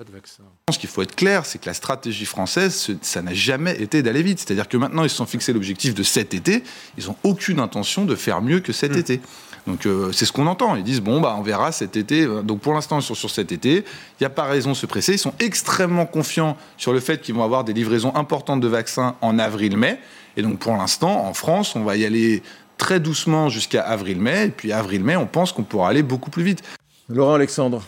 Pas 0.00 0.04
de 0.04 0.12
vaccin. 0.12 0.44
Ce 0.72 0.78
qu'il 0.78 0.88
faut 0.88 1.02
être 1.02 1.14
clair, 1.14 1.44
c'est 1.44 1.58
que 1.58 1.66
la 1.66 1.74
stratégie 1.74 2.24
française, 2.24 2.96
ça 3.02 3.20
n'a 3.20 3.34
jamais 3.34 3.78
été 3.82 4.02
d'aller 4.02 4.22
vite. 4.22 4.38
C'est-à-dire 4.38 4.66
que 4.66 4.78
maintenant, 4.78 5.04
ils 5.04 5.10
se 5.10 5.16
sont 5.16 5.26
fixés 5.26 5.52
l'objectif 5.52 5.94
de 5.94 6.02
cet 6.02 6.32
été. 6.32 6.62
Ils 6.96 7.06
n'ont 7.08 7.16
aucune 7.22 7.60
intention 7.60 8.06
de 8.06 8.14
faire 8.14 8.40
mieux 8.40 8.60
que 8.60 8.72
cet 8.72 8.92
hum. 8.92 8.98
été. 8.98 9.20
Donc 9.66 9.86
euh, 9.86 10.12
c'est 10.12 10.24
ce 10.24 10.32
qu'on 10.32 10.46
entend. 10.46 10.76
Ils 10.76 10.84
disent 10.84 11.00
bon 11.00 11.20
bah 11.20 11.34
on 11.38 11.42
verra 11.42 11.72
cet 11.72 11.96
été. 11.96 12.26
Donc 12.42 12.60
pour 12.60 12.74
l'instant 12.74 12.98
ils 12.98 13.02
sont 13.02 13.14
sur 13.14 13.30
cet 13.30 13.52
été. 13.52 13.76
Il 13.76 14.22
n'y 14.22 14.26
a 14.26 14.30
pas 14.30 14.44
raison 14.44 14.70
de 14.70 14.76
se 14.76 14.86
presser. 14.86 15.12
Ils 15.12 15.18
sont 15.18 15.34
extrêmement 15.38 16.06
confiants 16.06 16.56
sur 16.76 16.92
le 16.92 17.00
fait 17.00 17.20
qu'ils 17.20 17.34
vont 17.34 17.44
avoir 17.44 17.64
des 17.64 17.72
livraisons 17.72 18.14
importantes 18.14 18.60
de 18.60 18.68
vaccins 18.68 19.16
en 19.20 19.38
avril-mai. 19.38 19.98
Et 20.36 20.42
donc 20.42 20.58
pour 20.58 20.76
l'instant 20.76 21.26
en 21.26 21.34
France 21.34 21.76
on 21.76 21.84
va 21.84 21.96
y 21.96 22.04
aller 22.04 22.42
très 22.78 23.00
doucement 23.00 23.48
jusqu'à 23.48 23.82
avril-mai. 23.82 24.46
Et 24.46 24.50
puis 24.50 24.72
avril-mai 24.72 25.16
on 25.16 25.26
pense 25.26 25.52
qu'on 25.52 25.64
pourra 25.64 25.88
aller 25.88 26.02
beaucoup 26.02 26.30
plus 26.30 26.42
vite. 26.42 26.62
Laurent 27.08 27.34
Alexandre. 27.34 27.82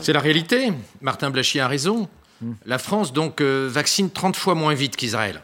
C'est 0.00 0.12
la 0.12 0.20
réalité. 0.20 0.72
Martin 1.00 1.30
Blachier 1.30 1.60
a 1.60 1.68
raison. 1.68 2.08
La 2.64 2.78
France 2.78 3.12
donc 3.12 3.40
euh, 3.40 3.68
vaccine 3.70 4.10
30 4.10 4.36
fois 4.36 4.54
moins 4.54 4.74
vite 4.74 4.96
qu'Israël. 4.96 5.42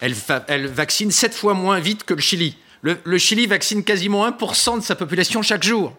Elle, 0.00 0.14
elle, 0.48 0.66
vaccine 0.66 1.10
7 1.10 1.34
fois 1.34 1.54
moins 1.54 1.80
vite 1.80 2.04
que 2.04 2.14
le 2.14 2.20
Chili. 2.20 2.56
Le, 3.04 3.18
Chili 3.18 3.46
vaccine 3.46 3.82
quasiment 3.82 4.28
1% 4.28 4.78
de 4.78 4.82
sa 4.82 4.94
population 4.94 5.42
chaque 5.42 5.64
jour. 5.64 5.92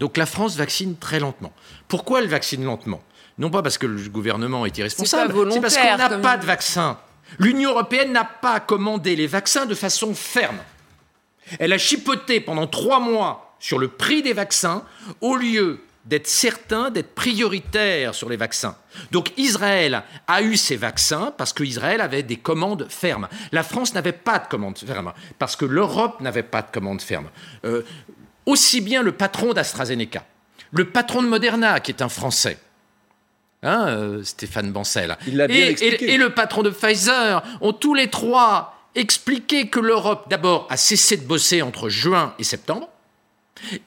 Donc 0.00 0.16
la 0.16 0.26
France 0.26 0.56
vaccine 0.56 0.96
très 0.96 1.18
lentement. 1.18 1.52
Pourquoi 1.88 2.20
elle 2.20 2.28
vaccine 2.28 2.64
lentement? 2.64 3.02
Non 3.38 3.50
pas 3.50 3.62
parce 3.62 3.78
que 3.78 3.86
le 3.86 4.08
gouvernement 4.08 4.66
est 4.66 4.76
irresponsable, 4.78 5.34
c'est 5.50 5.60
parce 5.60 5.76
qu'on 5.76 5.96
n'a 5.96 6.18
pas 6.18 6.36
de 6.36 6.44
vaccin. 6.44 6.98
L'Union 7.38 7.70
européenne 7.70 8.12
n'a 8.12 8.24
pas 8.24 8.60
commandé 8.60 9.16
les 9.16 9.26
vaccins 9.26 9.66
de 9.66 9.74
façon 9.74 10.14
ferme. 10.14 10.58
Elle 11.58 11.72
a 11.72 11.78
chipoté 11.78 12.40
pendant 12.40 12.66
trois 12.66 13.00
mois 13.00 13.56
sur 13.58 13.78
le 13.78 13.88
prix 13.88 14.22
des 14.22 14.32
vaccins 14.32 14.84
au 15.20 15.36
lieu 15.36 15.80
d'être 16.04 16.26
certain 16.26 16.90
d'être 16.90 17.14
prioritaire 17.14 18.14
sur 18.14 18.28
les 18.28 18.36
vaccins. 18.36 18.76
Donc 19.10 19.32
Israël 19.36 20.02
a 20.26 20.42
eu 20.42 20.56
ses 20.56 20.76
vaccins 20.76 21.32
parce 21.36 21.52
qu'Israël 21.52 22.00
avait 22.00 22.22
des 22.22 22.36
commandes 22.36 22.86
fermes. 22.90 23.28
La 23.52 23.62
France 23.62 23.94
n'avait 23.94 24.12
pas 24.12 24.38
de 24.38 24.46
commandes 24.46 24.78
fermes 24.78 25.12
parce 25.38 25.56
que 25.56 25.64
l'Europe 25.64 26.20
n'avait 26.20 26.42
pas 26.42 26.62
de 26.62 26.70
commandes 26.70 27.02
fermes. 27.02 27.30
Euh, 27.64 27.82
aussi 28.46 28.80
bien 28.80 29.02
le 29.02 29.12
patron 29.12 29.54
d'AstraZeneca, 29.54 30.24
le 30.72 30.90
patron 30.90 31.22
de 31.22 31.28
Moderna, 31.28 31.80
qui 31.80 31.92
est 31.92 32.02
un 32.02 32.10
Français, 32.10 32.58
hein, 33.62 33.86
euh, 33.88 34.22
Stéphane 34.22 34.70
Bancel, 34.72 35.16
et 35.26 36.16
le 36.18 36.28
patron 36.28 36.62
de 36.62 36.70
Pfizer 36.70 37.42
ont 37.62 37.72
tous 37.72 37.94
les 37.94 38.10
trois 38.10 38.74
expliqué 38.94 39.68
que 39.68 39.80
l'Europe, 39.80 40.26
d'abord, 40.28 40.66
a 40.70 40.76
cessé 40.76 41.16
de 41.16 41.24
bosser 41.24 41.62
entre 41.62 41.88
juin 41.88 42.34
et 42.38 42.44
septembre, 42.44 42.88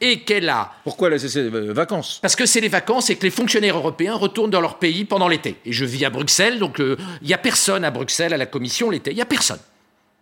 et 0.02 0.22
qu'elle 0.22 0.50
a... 0.50 0.72
Pourquoi 0.84 1.08
elle 1.08 1.16
a 1.16 1.20
cessé 1.20 1.44
les 1.44 1.74
vacances? 1.74 2.20
Parce 2.22 2.36
que 2.36 2.46
c'est 2.46 2.62
les 2.62 2.70
vacances 2.70 3.10
et 3.10 3.16
que 3.16 3.24
les 3.24 3.32
fonctionnaires 3.32 3.78
européens 3.78 4.16
retournent 4.16 4.52
dans 4.52 4.62
leur 4.62 4.80
pays 4.80 5.06
pendant 5.06 5.28
l'été. 5.28 5.58
Et 5.66 5.74
je 5.74 5.86
vis 5.86 6.06
à 6.06 6.10
Bruxelles, 6.10 6.60
donc 6.60 6.80
euh, 6.80 6.98
il 7.22 7.28
n'y 7.28 7.34
a 7.34 7.38
personne 7.38 7.84
à 7.84 7.92
Bruxelles, 7.92 8.34
à 8.34 8.38
la 8.38 8.46
Commission 8.46 8.90
l'été. 8.90 9.12
Il 9.12 9.16
n'y 9.16 9.22
a 9.22 9.26
personne. 9.26 9.60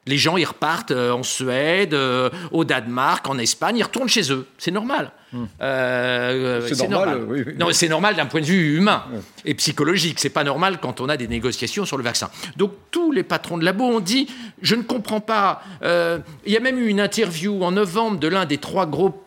Les 0.08 0.18
gens, 0.18 0.38
ils 0.38 0.46
repartent 0.46 0.92
euh, 0.92 1.12
en 1.12 1.24
Suède, 1.24 1.96
euh, 1.96 2.30
au 2.52 2.64
Danemark, 2.64 3.28
en 3.28 3.40
Espagne, 3.40 3.78
ils 3.78 3.84
retournent 3.84 4.10
chez 4.10 4.32
eux. 4.32 4.46
C'est 4.60 4.70
normal. 4.70 5.12
Hmm. 5.34 5.46
c'est 5.60 6.88
normal. 6.88 7.26
Oui, 7.28 7.44
Non, 7.58 7.68
c'est 7.72 7.90
normal 7.90 8.16
d'un 8.16 8.28
point 8.28 8.40
de 8.40 8.46
vue 8.46 8.78
humain 8.78 9.04
et 9.44 9.56
psychologique. 9.56 10.20
C'est 10.20 10.30
pas 10.30 10.44
normal 10.44 10.78
quand 10.80 11.02
on 11.02 11.10
a 11.10 11.18
des 11.18 11.28
négociations 11.28 11.86
sur 11.86 11.98
le 11.98 12.04
vaccin. 12.04 12.30
Donc 12.56 12.72
tous 12.92 13.12
les 13.12 13.24
patrons 13.24 13.58
de 13.58 13.66
labo 13.66 13.84
ont 13.84 14.00
dit 14.00 14.28
je 14.62 14.76
ne 14.76 14.84
comprends 14.84 15.20
pas. 15.20 15.62
Il 15.82 16.54
y 16.54 16.56
a 16.56 16.62
même 16.62 16.80
eu 16.80 16.88
une 16.88 17.02
interview 17.02 17.64
en 17.64 17.72
novembre 17.72 18.20
de 18.20 18.30
l'un 18.30 18.46
des 18.46 18.60
trois 18.60 18.86
groupes 18.86 19.25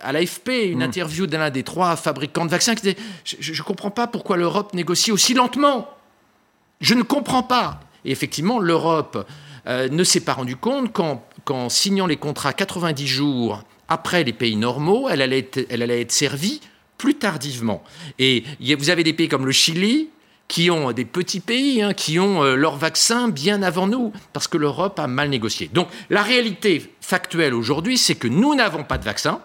à 0.00 0.12
l'AFP, 0.12 0.48
une 0.48 0.78
hmm. 0.78 0.82
interview 0.82 1.26
d'un 1.26 1.50
des 1.50 1.62
trois 1.62 1.96
fabricants 1.96 2.44
de 2.44 2.50
vaccins 2.50 2.74
qui 2.74 2.82
disait 2.82 2.96
Je 3.24 3.52
ne 3.52 3.66
comprends 3.66 3.90
pas 3.90 4.06
pourquoi 4.06 4.36
l'Europe 4.36 4.74
négocie 4.74 5.12
aussi 5.12 5.34
lentement. 5.34 5.88
Je 6.80 6.94
ne 6.94 7.02
comprends 7.02 7.42
pas. 7.42 7.80
Et 8.04 8.10
effectivement, 8.10 8.58
l'Europe 8.58 9.26
euh, 9.66 9.88
ne 9.88 10.04
s'est 10.04 10.20
pas 10.20 10.34
rendu 10.34 10.56
compte 10.56 10.92
qu'en 10.92 11.68
signant 11.68 12.06
les 12.06 12.16
contrats 12.16 12.52
90 12.52 13.06
jours 13.06 13.62
après 13.88 14.24
les 14.24 14.32
pays 14.32 14.56
normaux, 14.56 15.08
elle 15.08 15.22
allait 15.22 15.38
être, 15.38 15.66
elle 15.70 15.82
allait 15.82 16.02
être 16.02 16.12
servie 16.12 16.60
plus 16.98 17.14
tardivement. 17.14 17.82
Et 18.18 18.44
vous 18.78 18.90
avez 18.90 19.04
des 19.04 19.12
pays 19.12 19.28
comme 19.28 19.46
le 19.46 19.52
Chili, 19.52 20.10
qui 20.48 20.70
ont 20.70 20.92
des 20.92 21.04
petits 21.04 21.40
pays, 21.40 21.82
hein, 21.82 21.94
qui 21.94 22.18
ont 22.18 22.42
euh, 22.42 22.54
leur 22.54 22.76
vaccin 22.76 23.28
bien 23.28 23.62
avant 23.62 23.86
nous, 23.86 24.12
parce 24.32 24.48
que 24.48 24.58
l'Europe 24.58 24.98
a 24.98 25.06
mal 25.06 25.28
négocié. 25.28 25.70
Donc 25.72 25.88
la 26.10 26.22
réalité 26.22 26.92
factuelle 27.00 27.54
aujourd'hui, 27.54 27.98
c'est 27.98 28.14
que 28.14 28.28
nous 28.28 28.54
n'avons 28.54 28.84
pas 28.84 28.98
de 28.98 29.04
vaccin 29.04 29.40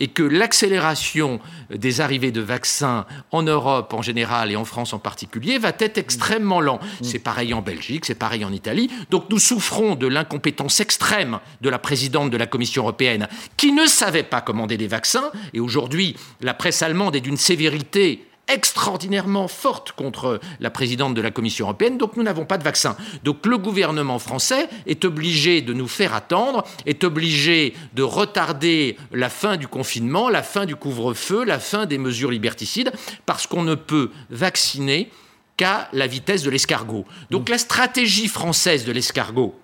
et 0.00 0.08
que 0.08 0.22
l'accélération 0.22 1.40
des 1.70 2.00
arrivées 2.00 2.32
de 2.32 2.40
vaccins 2.40 3.06
en 3.30 3.42
Europe 3.42 3.92
en 3.94 4.02
général 4.02 4.50
et 4.50 4.56
en 4.56 4.64
France 4.64 4.92
en 4.92 4.98
particulier 4.98 5.58
va 5.58 5.72
être 5.78 5.98
extrêmement 5.98 6.60
lent. 6.60 6.80
Mm. 6.82 7.04
C'est 7.04 7.18
pareil 7.18 7.54
en 7.54 7.62
Belgique, 7.62 8.04
c'est 8.04 8.14
pareil 8.14 8.44
en 8.44 8.52
Italie. 8.52 8.90
Donc 9.10 9.26
nous 9.30 9.38
souffrons 9.38 9.94
de 9.94 10.06
l'incompétence 10.06 10.80
extrême 10.80 11.38
de 11.60 11.68
la 11.68 11.78
présidente 11.78 12.30
de 12.30 12.36
la 12.36 12.46
Commission 12.46 12.82
européenne 12.82 13.28
qui 13.56 13.72
ne 13.72 13.86
savait 13.86 14.22
pas 14.22 14.40
commander 14.40 14.76
des 14.76 14.88
vaccins. 14.88 15.30
Et 15.52 15.60
aujourd'hui, 15.60 16.16
la 16.40 16.54
presse 16.54 16.82
allemande 16.82 17.16
est 17.16 17.20
d'une 17.20 17.36
sévérité 17.36 18.26
extraordinairement 18.48 19.48
forte 19.48 19.92
contre 19.92 20.40
la 20.60 20.70
présidente 20.70 21.14
de 21.14 21.20
la 21.20 21.30
Commission 21.30 21.66
européenne, 21.66 21.98
donc 21.98 22.16
nous 22.16 22.22
n'avons 22.22 22.44
pas 22.44 22.58
de 22.58 22.64
vaccin. 22.64 22.96
Donc 23.22 23.46
le 23.46 23.58
gouvernement 23.58 24.18
français 24.18 24.68
est 24.86 25.04
obligé 25.04 25.62
de 25.62 25.72
nous 25.72 25.88
faire 25.88 26.14
attendre, 26.14 26.64
est 26.86 27.04
obligé 27.04 27.74
de 27.94 28.02
retarder 28.02 28.96
la 29.12 29.30
fin 29.30 29.56
du 29.56 29.68
confinement, 29.68 30.28
la 30.28 30.42
fin 30.42 30.66
du 30.66 30.76
couvre-feu, 30.76 31.44
la 31.44 31.58
fin 31.58 31.86
des 31.86 31.98
mesures 31.98 32.30
liberticides, 32.30 32.92
parce 33.26 33.46
qu'on 33.46 33.62
ne 33.62 33.74
peut 33.74 34.10
vacciner 34.30 35.10
qu'à 35.56 35.88
la 35.92 36.06
vitesse 36.06 36.42
de 36.42 36.50
l'escargot. 36.50 37.04
Donc 37.30 37.48
la 37.48 37.58
stratégie 37.58 38.28
française 38.28 38.84
de 38.84 38.92
l'escargot, 38.92 39.54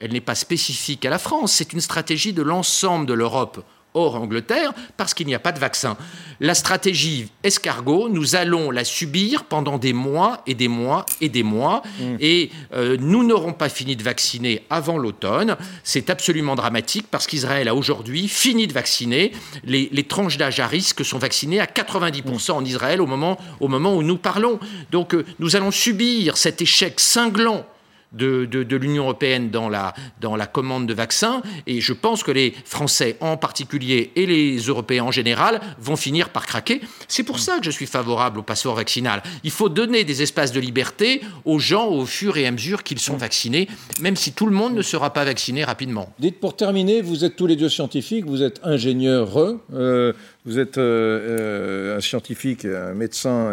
elle 0.00 0.12
n'est 0.12 0.20
pas 0.20 0.34
spécifique 0.34 1.04
à 1.04 1.10
la 1.10 1.18
France, 1.18 1.52
c'est 1.52 1.72
une 1.72 1.80
stratégie 1.80 2.32
de 2.32 2.42
l'ensemble 2.42 3.06
de 3.06 3.14
l'Europe 3.14 3.64
hors 3.94 4.16
Angleterre 4.16 4.72
parce 4.96 5.14
qu'il 5.14 5.26
n'y 5.26 5.34
a 5.34 5.38
pas 5.38 5.52
de 5.52 5.58
vaccin. 5.58 5.96
La 6.40 6.54
stratégie 6.54 7.30
escargot, 7.44 8.08
nous 8.08 8.34
allons 8.34 8.70
la 8.70 8.84
subir 8.84 9.44
pendant 9.44 9.78
des 9.78 9.92
mois 9.92 10.42
et 10.46 10.54
des 10.54 10.68
mois 10.68 11.06
et 11.20 11.28
des 11.28 11.42
mois 11.42 11.82
mm. 12.00 12.16
et 12.20 12.50
euh, 12.74 12.96
nous 12.98 13.24
n'aurons 13.24 13.52
pas 13.52 13.68
fini 13.68 13.96
de 13.96 14.02
vacciner 14.02 14.62
avant 14.70 14.98
l'automne. 14.98 15.56
C'est 15.84 16.10
absolument 16.10 16.54
dramatique 16.54 17.06
parce 17.10 17.26
qu'Israël 17.26 17.68
a 17.68 17.74
aujourd'hui 17.74 18.28
fini 18.28 18.66
de 18.66 18.72
vacciner. 18.72 19.32
Les, 19.64 19.88
tranches 20.04 20.36
d'âge 20.36 20.58
à 20.60 20.66
risque 20.66 21.04
sont 21.04 21.18
vaccinées 21.18 21.60
à 21.60 21.66
90% 21.66 22.52
en 22.52 22.64
Israël 22.64 23.00
au 23.00 23.06
moment, 23.06 23.38
au 23.60 23.68
moment 23.68 23.94
où 23.94 24.02
nous 24.02 24.18
parlons. 24.18 24.58
Donc 24.90 25.14
euh, 25.14 25.24
nous 25.38 25.56
allons 25.56 25.70
subir 25.70 26.36
cet 26.36 26.60
échec 26.60 26.98
cinglant 26.98 27.64
de, 28.12 28.76
l'Union 28.76 29.04
européenne 29.04 29.50
dans 29.50 29.68
la, 29.68 30.46
commande 30.46 30.86
de 30.86 30.94
vaccins. 30.94 31.42
Et 31.66 31.80
je 31.80 31.92
pense 31.92 32.22
que 32.22 32.30
les 32.30 32.54
Français 32.64 33.16
en 33.20 33.36
particulier 33.36 34.10
et 34.16 34.26
les 34.26 34.58
Européens 34.58 35.04
en 35.04 35.10
général 35.10 35.60
vont 35.78 35.96
finir 35.96 36.30
par 36.30 36.46
craquer. 36.46 36.80
C'est 37.08 37.22
pour 37.22 37.38
ça 37.38 37.58
que 37.58 37.64
je 37.64 37.70
suis 37.70 37.86
favorable 37.86 38.40
au 38.40 38.42
passeport 38.42 38.74
vaccinal. 38.74 39.22
Il 39.44 39.50
faut 39.50 39.68
donner 39.68 40.04
des 40.04 40.22
espaces 40.22 40.52
de 40.52 40.60
liberté 40.60 41.20
aux 41.44 41.58
gens 41.58 41.88
au 41.88 42.06
fur 42.06 42.36
et 42.36 42.46
à 42.46 42.50
mesure 42.50 42.82
qu'ils 42.82 42.98
sont 42.98 43.16
vaccinés, 43.16 43.68
même 44.00 44.16
si 44.16 44.32
tout 44.32 44.46
le 44.46 44.52
monde 44.52 44.74
ne 44.74 44.82
sera 44.82 45.12
pas 45.12 45.24
vacciné 45.24 45.64
rapidement. 45.64 46.12
Dites 46.18 46.40
pour 46.40 46.56
terminer, 46.56 47.02
vous 47.02 47.24
êtes 47.24 47.36
tous 47.36 47.46
les 47.46 47.56
deux 47.56 47.68
scientifiques, 47.68 48.24
vous 48.26 48.42
êtes 48.42 48.60
ingénieurs, 48.62 49.38
euh, 49.72 50.12
vous 50.44 50.58
êtes 50.58 50.78
euh, 50.78 51.92
euh, 51.92 51.96
un 51.96 52.00
scientifique, 52.00 52.64
un 52.64 52.94
médecin, 52.94 53.50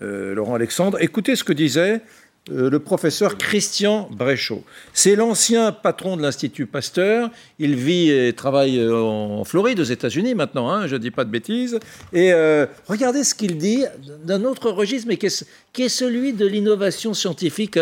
Laurent 0.00 0.54
Alexandre. 0.54 0.98
Écoutez 1.00 1.36
ce 1.36 1.44
que 1.44 1.52
disait 1.52 2.00
le 2.48 2.78
professeur 2.78 3.38
Christian 3.38 4.08
Bréchot. 4.12 4.62
C'est 4.92 5.16
l'ancien 5.16 5.72
patron 5.72 6.16
de 6.16 6.22
l'Institut 6.22 6.66
Pasteur. 6.66 7.30
Il 7.58 7.74
vit 7.74 8.10
et 8.10 8.32
travaille 8.32 8.78
euh, 8.78 9.00
en 9.02 9.44
Floride, 9.44 9.80
aux 9.80 9.84
États-Unis 9.84 10.34
maintenant, 10.34 10.70
hein, 10.70 10.86
je 10.86 10.94
ne 10.94 11.00
dis 11.00 11.10
pas 11.10 11.24
de 11.24 11.30
bêtises. 11.30 11.78
Et 12.12 12.32
euh, 12.32 12.66
regardez 12.86 13.24
ce 13.24 13.34
qu'il 13.34 13.58
dit 13.58 13.84
d'un 14.24 14.44
autre 14.44 14.70
registre, 14.70 15.08
mais 15.08 15.16
qui 15.16 15.26
est, 15.26 15.88
celui 15.88 16.32
de 16.32 16.46
l'innovation 16.46 17.14
scientifique 17.14 17.78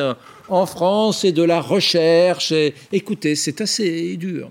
en 0.49 0.67
France 0.67 1.25
et 1.25 1.33
de 1.33 1.43
la 1.43 1.61
recherche. 1.61 2.53
écoutez, 2.93 3.35
c'est 3.35 3.61
assez 3.61 4.17
dur. 4.17 4.51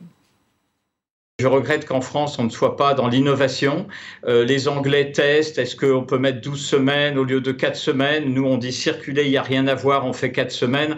Je 1.39 1.48
regrette 1.48 1.86
qu'en 1.86 2.00
France, 2.00 2.38
on 2.38 2.43
ne 2.43 2.52
soit 2.52 2.78
pas 2.78 2.93
dans 2.93 3.08
l'innovation. 3.08 3.88
Euh, 4.28 4.46
les 4.46 4.67
Anglais 4.67 5.12
testent, 5.12 5.58
est-ce 5.58 5.76
qu'on 5.76 6.04
peut 6.04 6.19
mettre 6.19 6.41
12 6.41 6.63
semaines 6.63 7.17
au 7.17 7.24
lieu 7.24 7.41
de 7.41 7.52
4 7.52 7.76
semaines? 7.76 8.32
Nous, 8.32 8.46
on 8.46 8.60
dit 8.60 8.72
circuler, 8.72 9.24
il 9.24 9.32
n'y 9.32 9.38
a 9.38 9.41
rien 9.41 9.65
à 9.65 9.74
voir, 9.74 10.06
on 10.06 10.13
fait 10.13 10.32
4 10.32 10.52
semaines. 10.52 10.96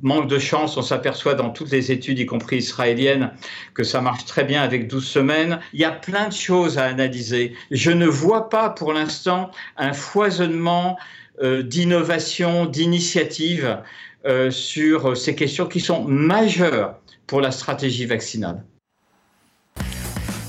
Manque 0.00 0.26
de 0.26 0.38
chance, 0.38 0.78
on 0.78 0.82
s'aperçoit 0.82 1.34
dans 1.34 1.50
toutes 1.50 1.70
les 1.70 1.92
études, 1.92 2.18
y 2.18 2.24
compris 2.24 2.56
israéliennes, 2.56 3.32
que 3.74 3.84
ça 3.84 4.00
marche 4.00 4.24
très 4.24 4.44
bien 4.44 4.62
avec 4.62 4.88
12 4.88 5.06
semaines. 5.06 5.60
Il 5.74 5.80
y 5.80 5.84
a 5.84 5.92
plein 5.92 6.28
de 6.28 6.32
choses 6.32 6.78
à 6.78 6.84
analyser. 6.84 7.52
Je 7.70 7.90
ne 7.90 8.06
vois 8.06 8.48
pas 8.48 8.70
pour 8.70 8.94
l'instant 8.94 9.50
un 9.76 9.92
foisonnement 9.92 10.96
euh, 11.42 11.62
d'innovation, 11.62 12.64
d'initiative 12.64 13.82
euh, 14.24 14.50
sur 14.50 15.14
ces 15.14 15.34
questions 15.34 15.66
qui 15.66 15.80
sont 15.80 16.04
majeures 16.04 16.98
pour 17.26 17.42
la 17.42 17.50
stratégie 17.50 18.06
vaccinale. 18.06 18.64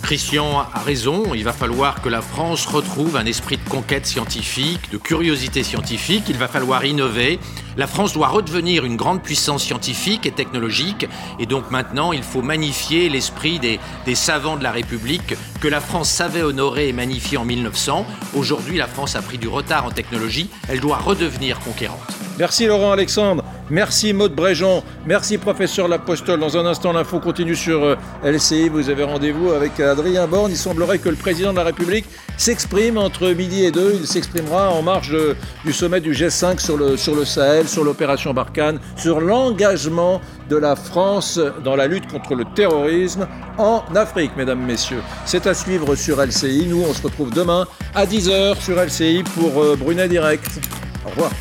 Christian 0.06 0.60
a 0.60 0.82
raison, 0.82 1.34
il 1.34 1.44
va 1.44 1.52
falloir 1.52 2.00
que 2.00 2.10
la 2.10 2.22
France 2.22 2.68
retrouve 2.68 3.18
un 3.18 3.26
esprit 3.26 3.58
de 3.58 3.68
conquête 3.68 4.06
scientifique, 4.06 4.92
de 4.92 4.98
curiosité 5.00 5.64
scientifique, 5.64 6.26
il 6.30 6.38
va 6.38 6.48
falloir 6.48 6.86
innover. 6.86 7.40
La 7.76 7.88
France 7.88 8.14
doit 8.14 8.28
redevenir 8.28 8.86
une 8.86 8.98
grande 8.98 9.24
puissance 9.24 9.64
scientifique 9.64 10.28
et 10.28 10.32
technologique, 10.32 11.08
et 11.40 11.48
donc 11.48 11.72
maintenant 11.72 12.14
il 12.14 12.22
faut 12.22 12.44
magnifier 12.44 13.10
l'esprit 13.10 13.58
des, 13.58 13.80
des 14.06 14.14
savants 14.14 14.58
de 14.58 14.64
la 14.64 14.72
République 14.72 15.34
que 15.60 15.68
la 15.68 15.82
France 15.82 16.12
savait 16.12 16.44
honorer 16.44 16.90
et 16.90 16.94
magnifier 16.94 17.40
en 17.40 17.46
1900. 17.46 18.06
Aujourd'hui, 18.36 18.78
la 18.78 18.88
France 18.88 19.16
a 19.16 19.24
pris 19.24 19.40
du 19.40 19.48
retard 19.48 19.88
en 19.88 19.90
technologie, 19.90 20.52
elle 20.68 20.82
doit 20.82 20.98
redevenir 20.98 21.60
conquérante. 21.62 21.98
Merci 22.38 22.68
Laurent 22.68 22.92
Alexandre. 22.92 23.44
Merci 23.72 24.14
Maude 24.14 24.36
Bréjon, 24.36 24.84
merci 25.08 25.40
professeur 25.40 25.88
Lapostole. 25.88 26.40
Dans 26.40 26.56
un 26.56 26.68
instant, 26.68 26.94
l'info 26.94 27.20
continue 27.20 27.56
sur 27.56 27.84
euh, 27.84 27.96
LCI. 28.24 28.70
Vous 28.70 28.92
avez 28.92 29.04
rendez-vous 29.04 29.52
avec 29.52 29.80
Adrien 29.80 30.28
Borne. 30.28 30.52
Il 30.52 30.58
semblerait 30.58 31.00
que 31.00 31.10
le 31.10 31.16
président 31.16 31.52
de 31.52 31.58
la 31.58 31.64
République 31.64 32.06
s'exprime 32.38 33.00
entre 33.00 33.28
midi 33.30 33.64
et 33.64 33.72
deux. 33.72 33.96
Il 34.00 34.06
s'exprimera 34.06 34.70
en 34.70 34.84
marge 34.84 35.18
du 35.64 35.74
sommet 35.74 36.00
du 36.00 36.12
G5 36.12 36.60
sur 36.60 36.78
le, 36.78 36.96
sur 36.96 37.16
le 37.16 37.26
Sahel, 37.26 37.68
sur 37.68 37.84
l'opération 37.84 38.36
Barkhane, 38.36 38.80
sur 38.98 39.20
l'engagement 39.20 40.22
de 40.48 40.58
la 40.58 40.76
France 40.76 41.40
dans 41.64 41.76
la 41.76 41.88
lutte 41.88 42.12
contre 42.12 42.36
le 42.36 42.46
terrorisme 42.54 43.28
en 43.58 43.84
Afrique, 43.96 44.32
mesdames, 44.38 44.62
messieurs. 44.62 45.02
C'est 45.26 45.48
à 45.48 45.56
suivre 45.56 45.96
sur 45.96 46.24
LCI. 46.24 46.68
Nous, 46.68 46.84
on 46.88 46.94
se 46.94 47.02
retrouve 47.02 47.32
demain 47.32 47.66
à 47.96 48.06
10h 48.06 48.62
sur 48.62 48.76
LCI 48.80 49.24
pour 49.24 49.62
euh, 49.64 49.76
Brunet 49.76 50.08
Direct. 50.08 50.60
Au 51.06 51.10
revoir. 51.10 51.32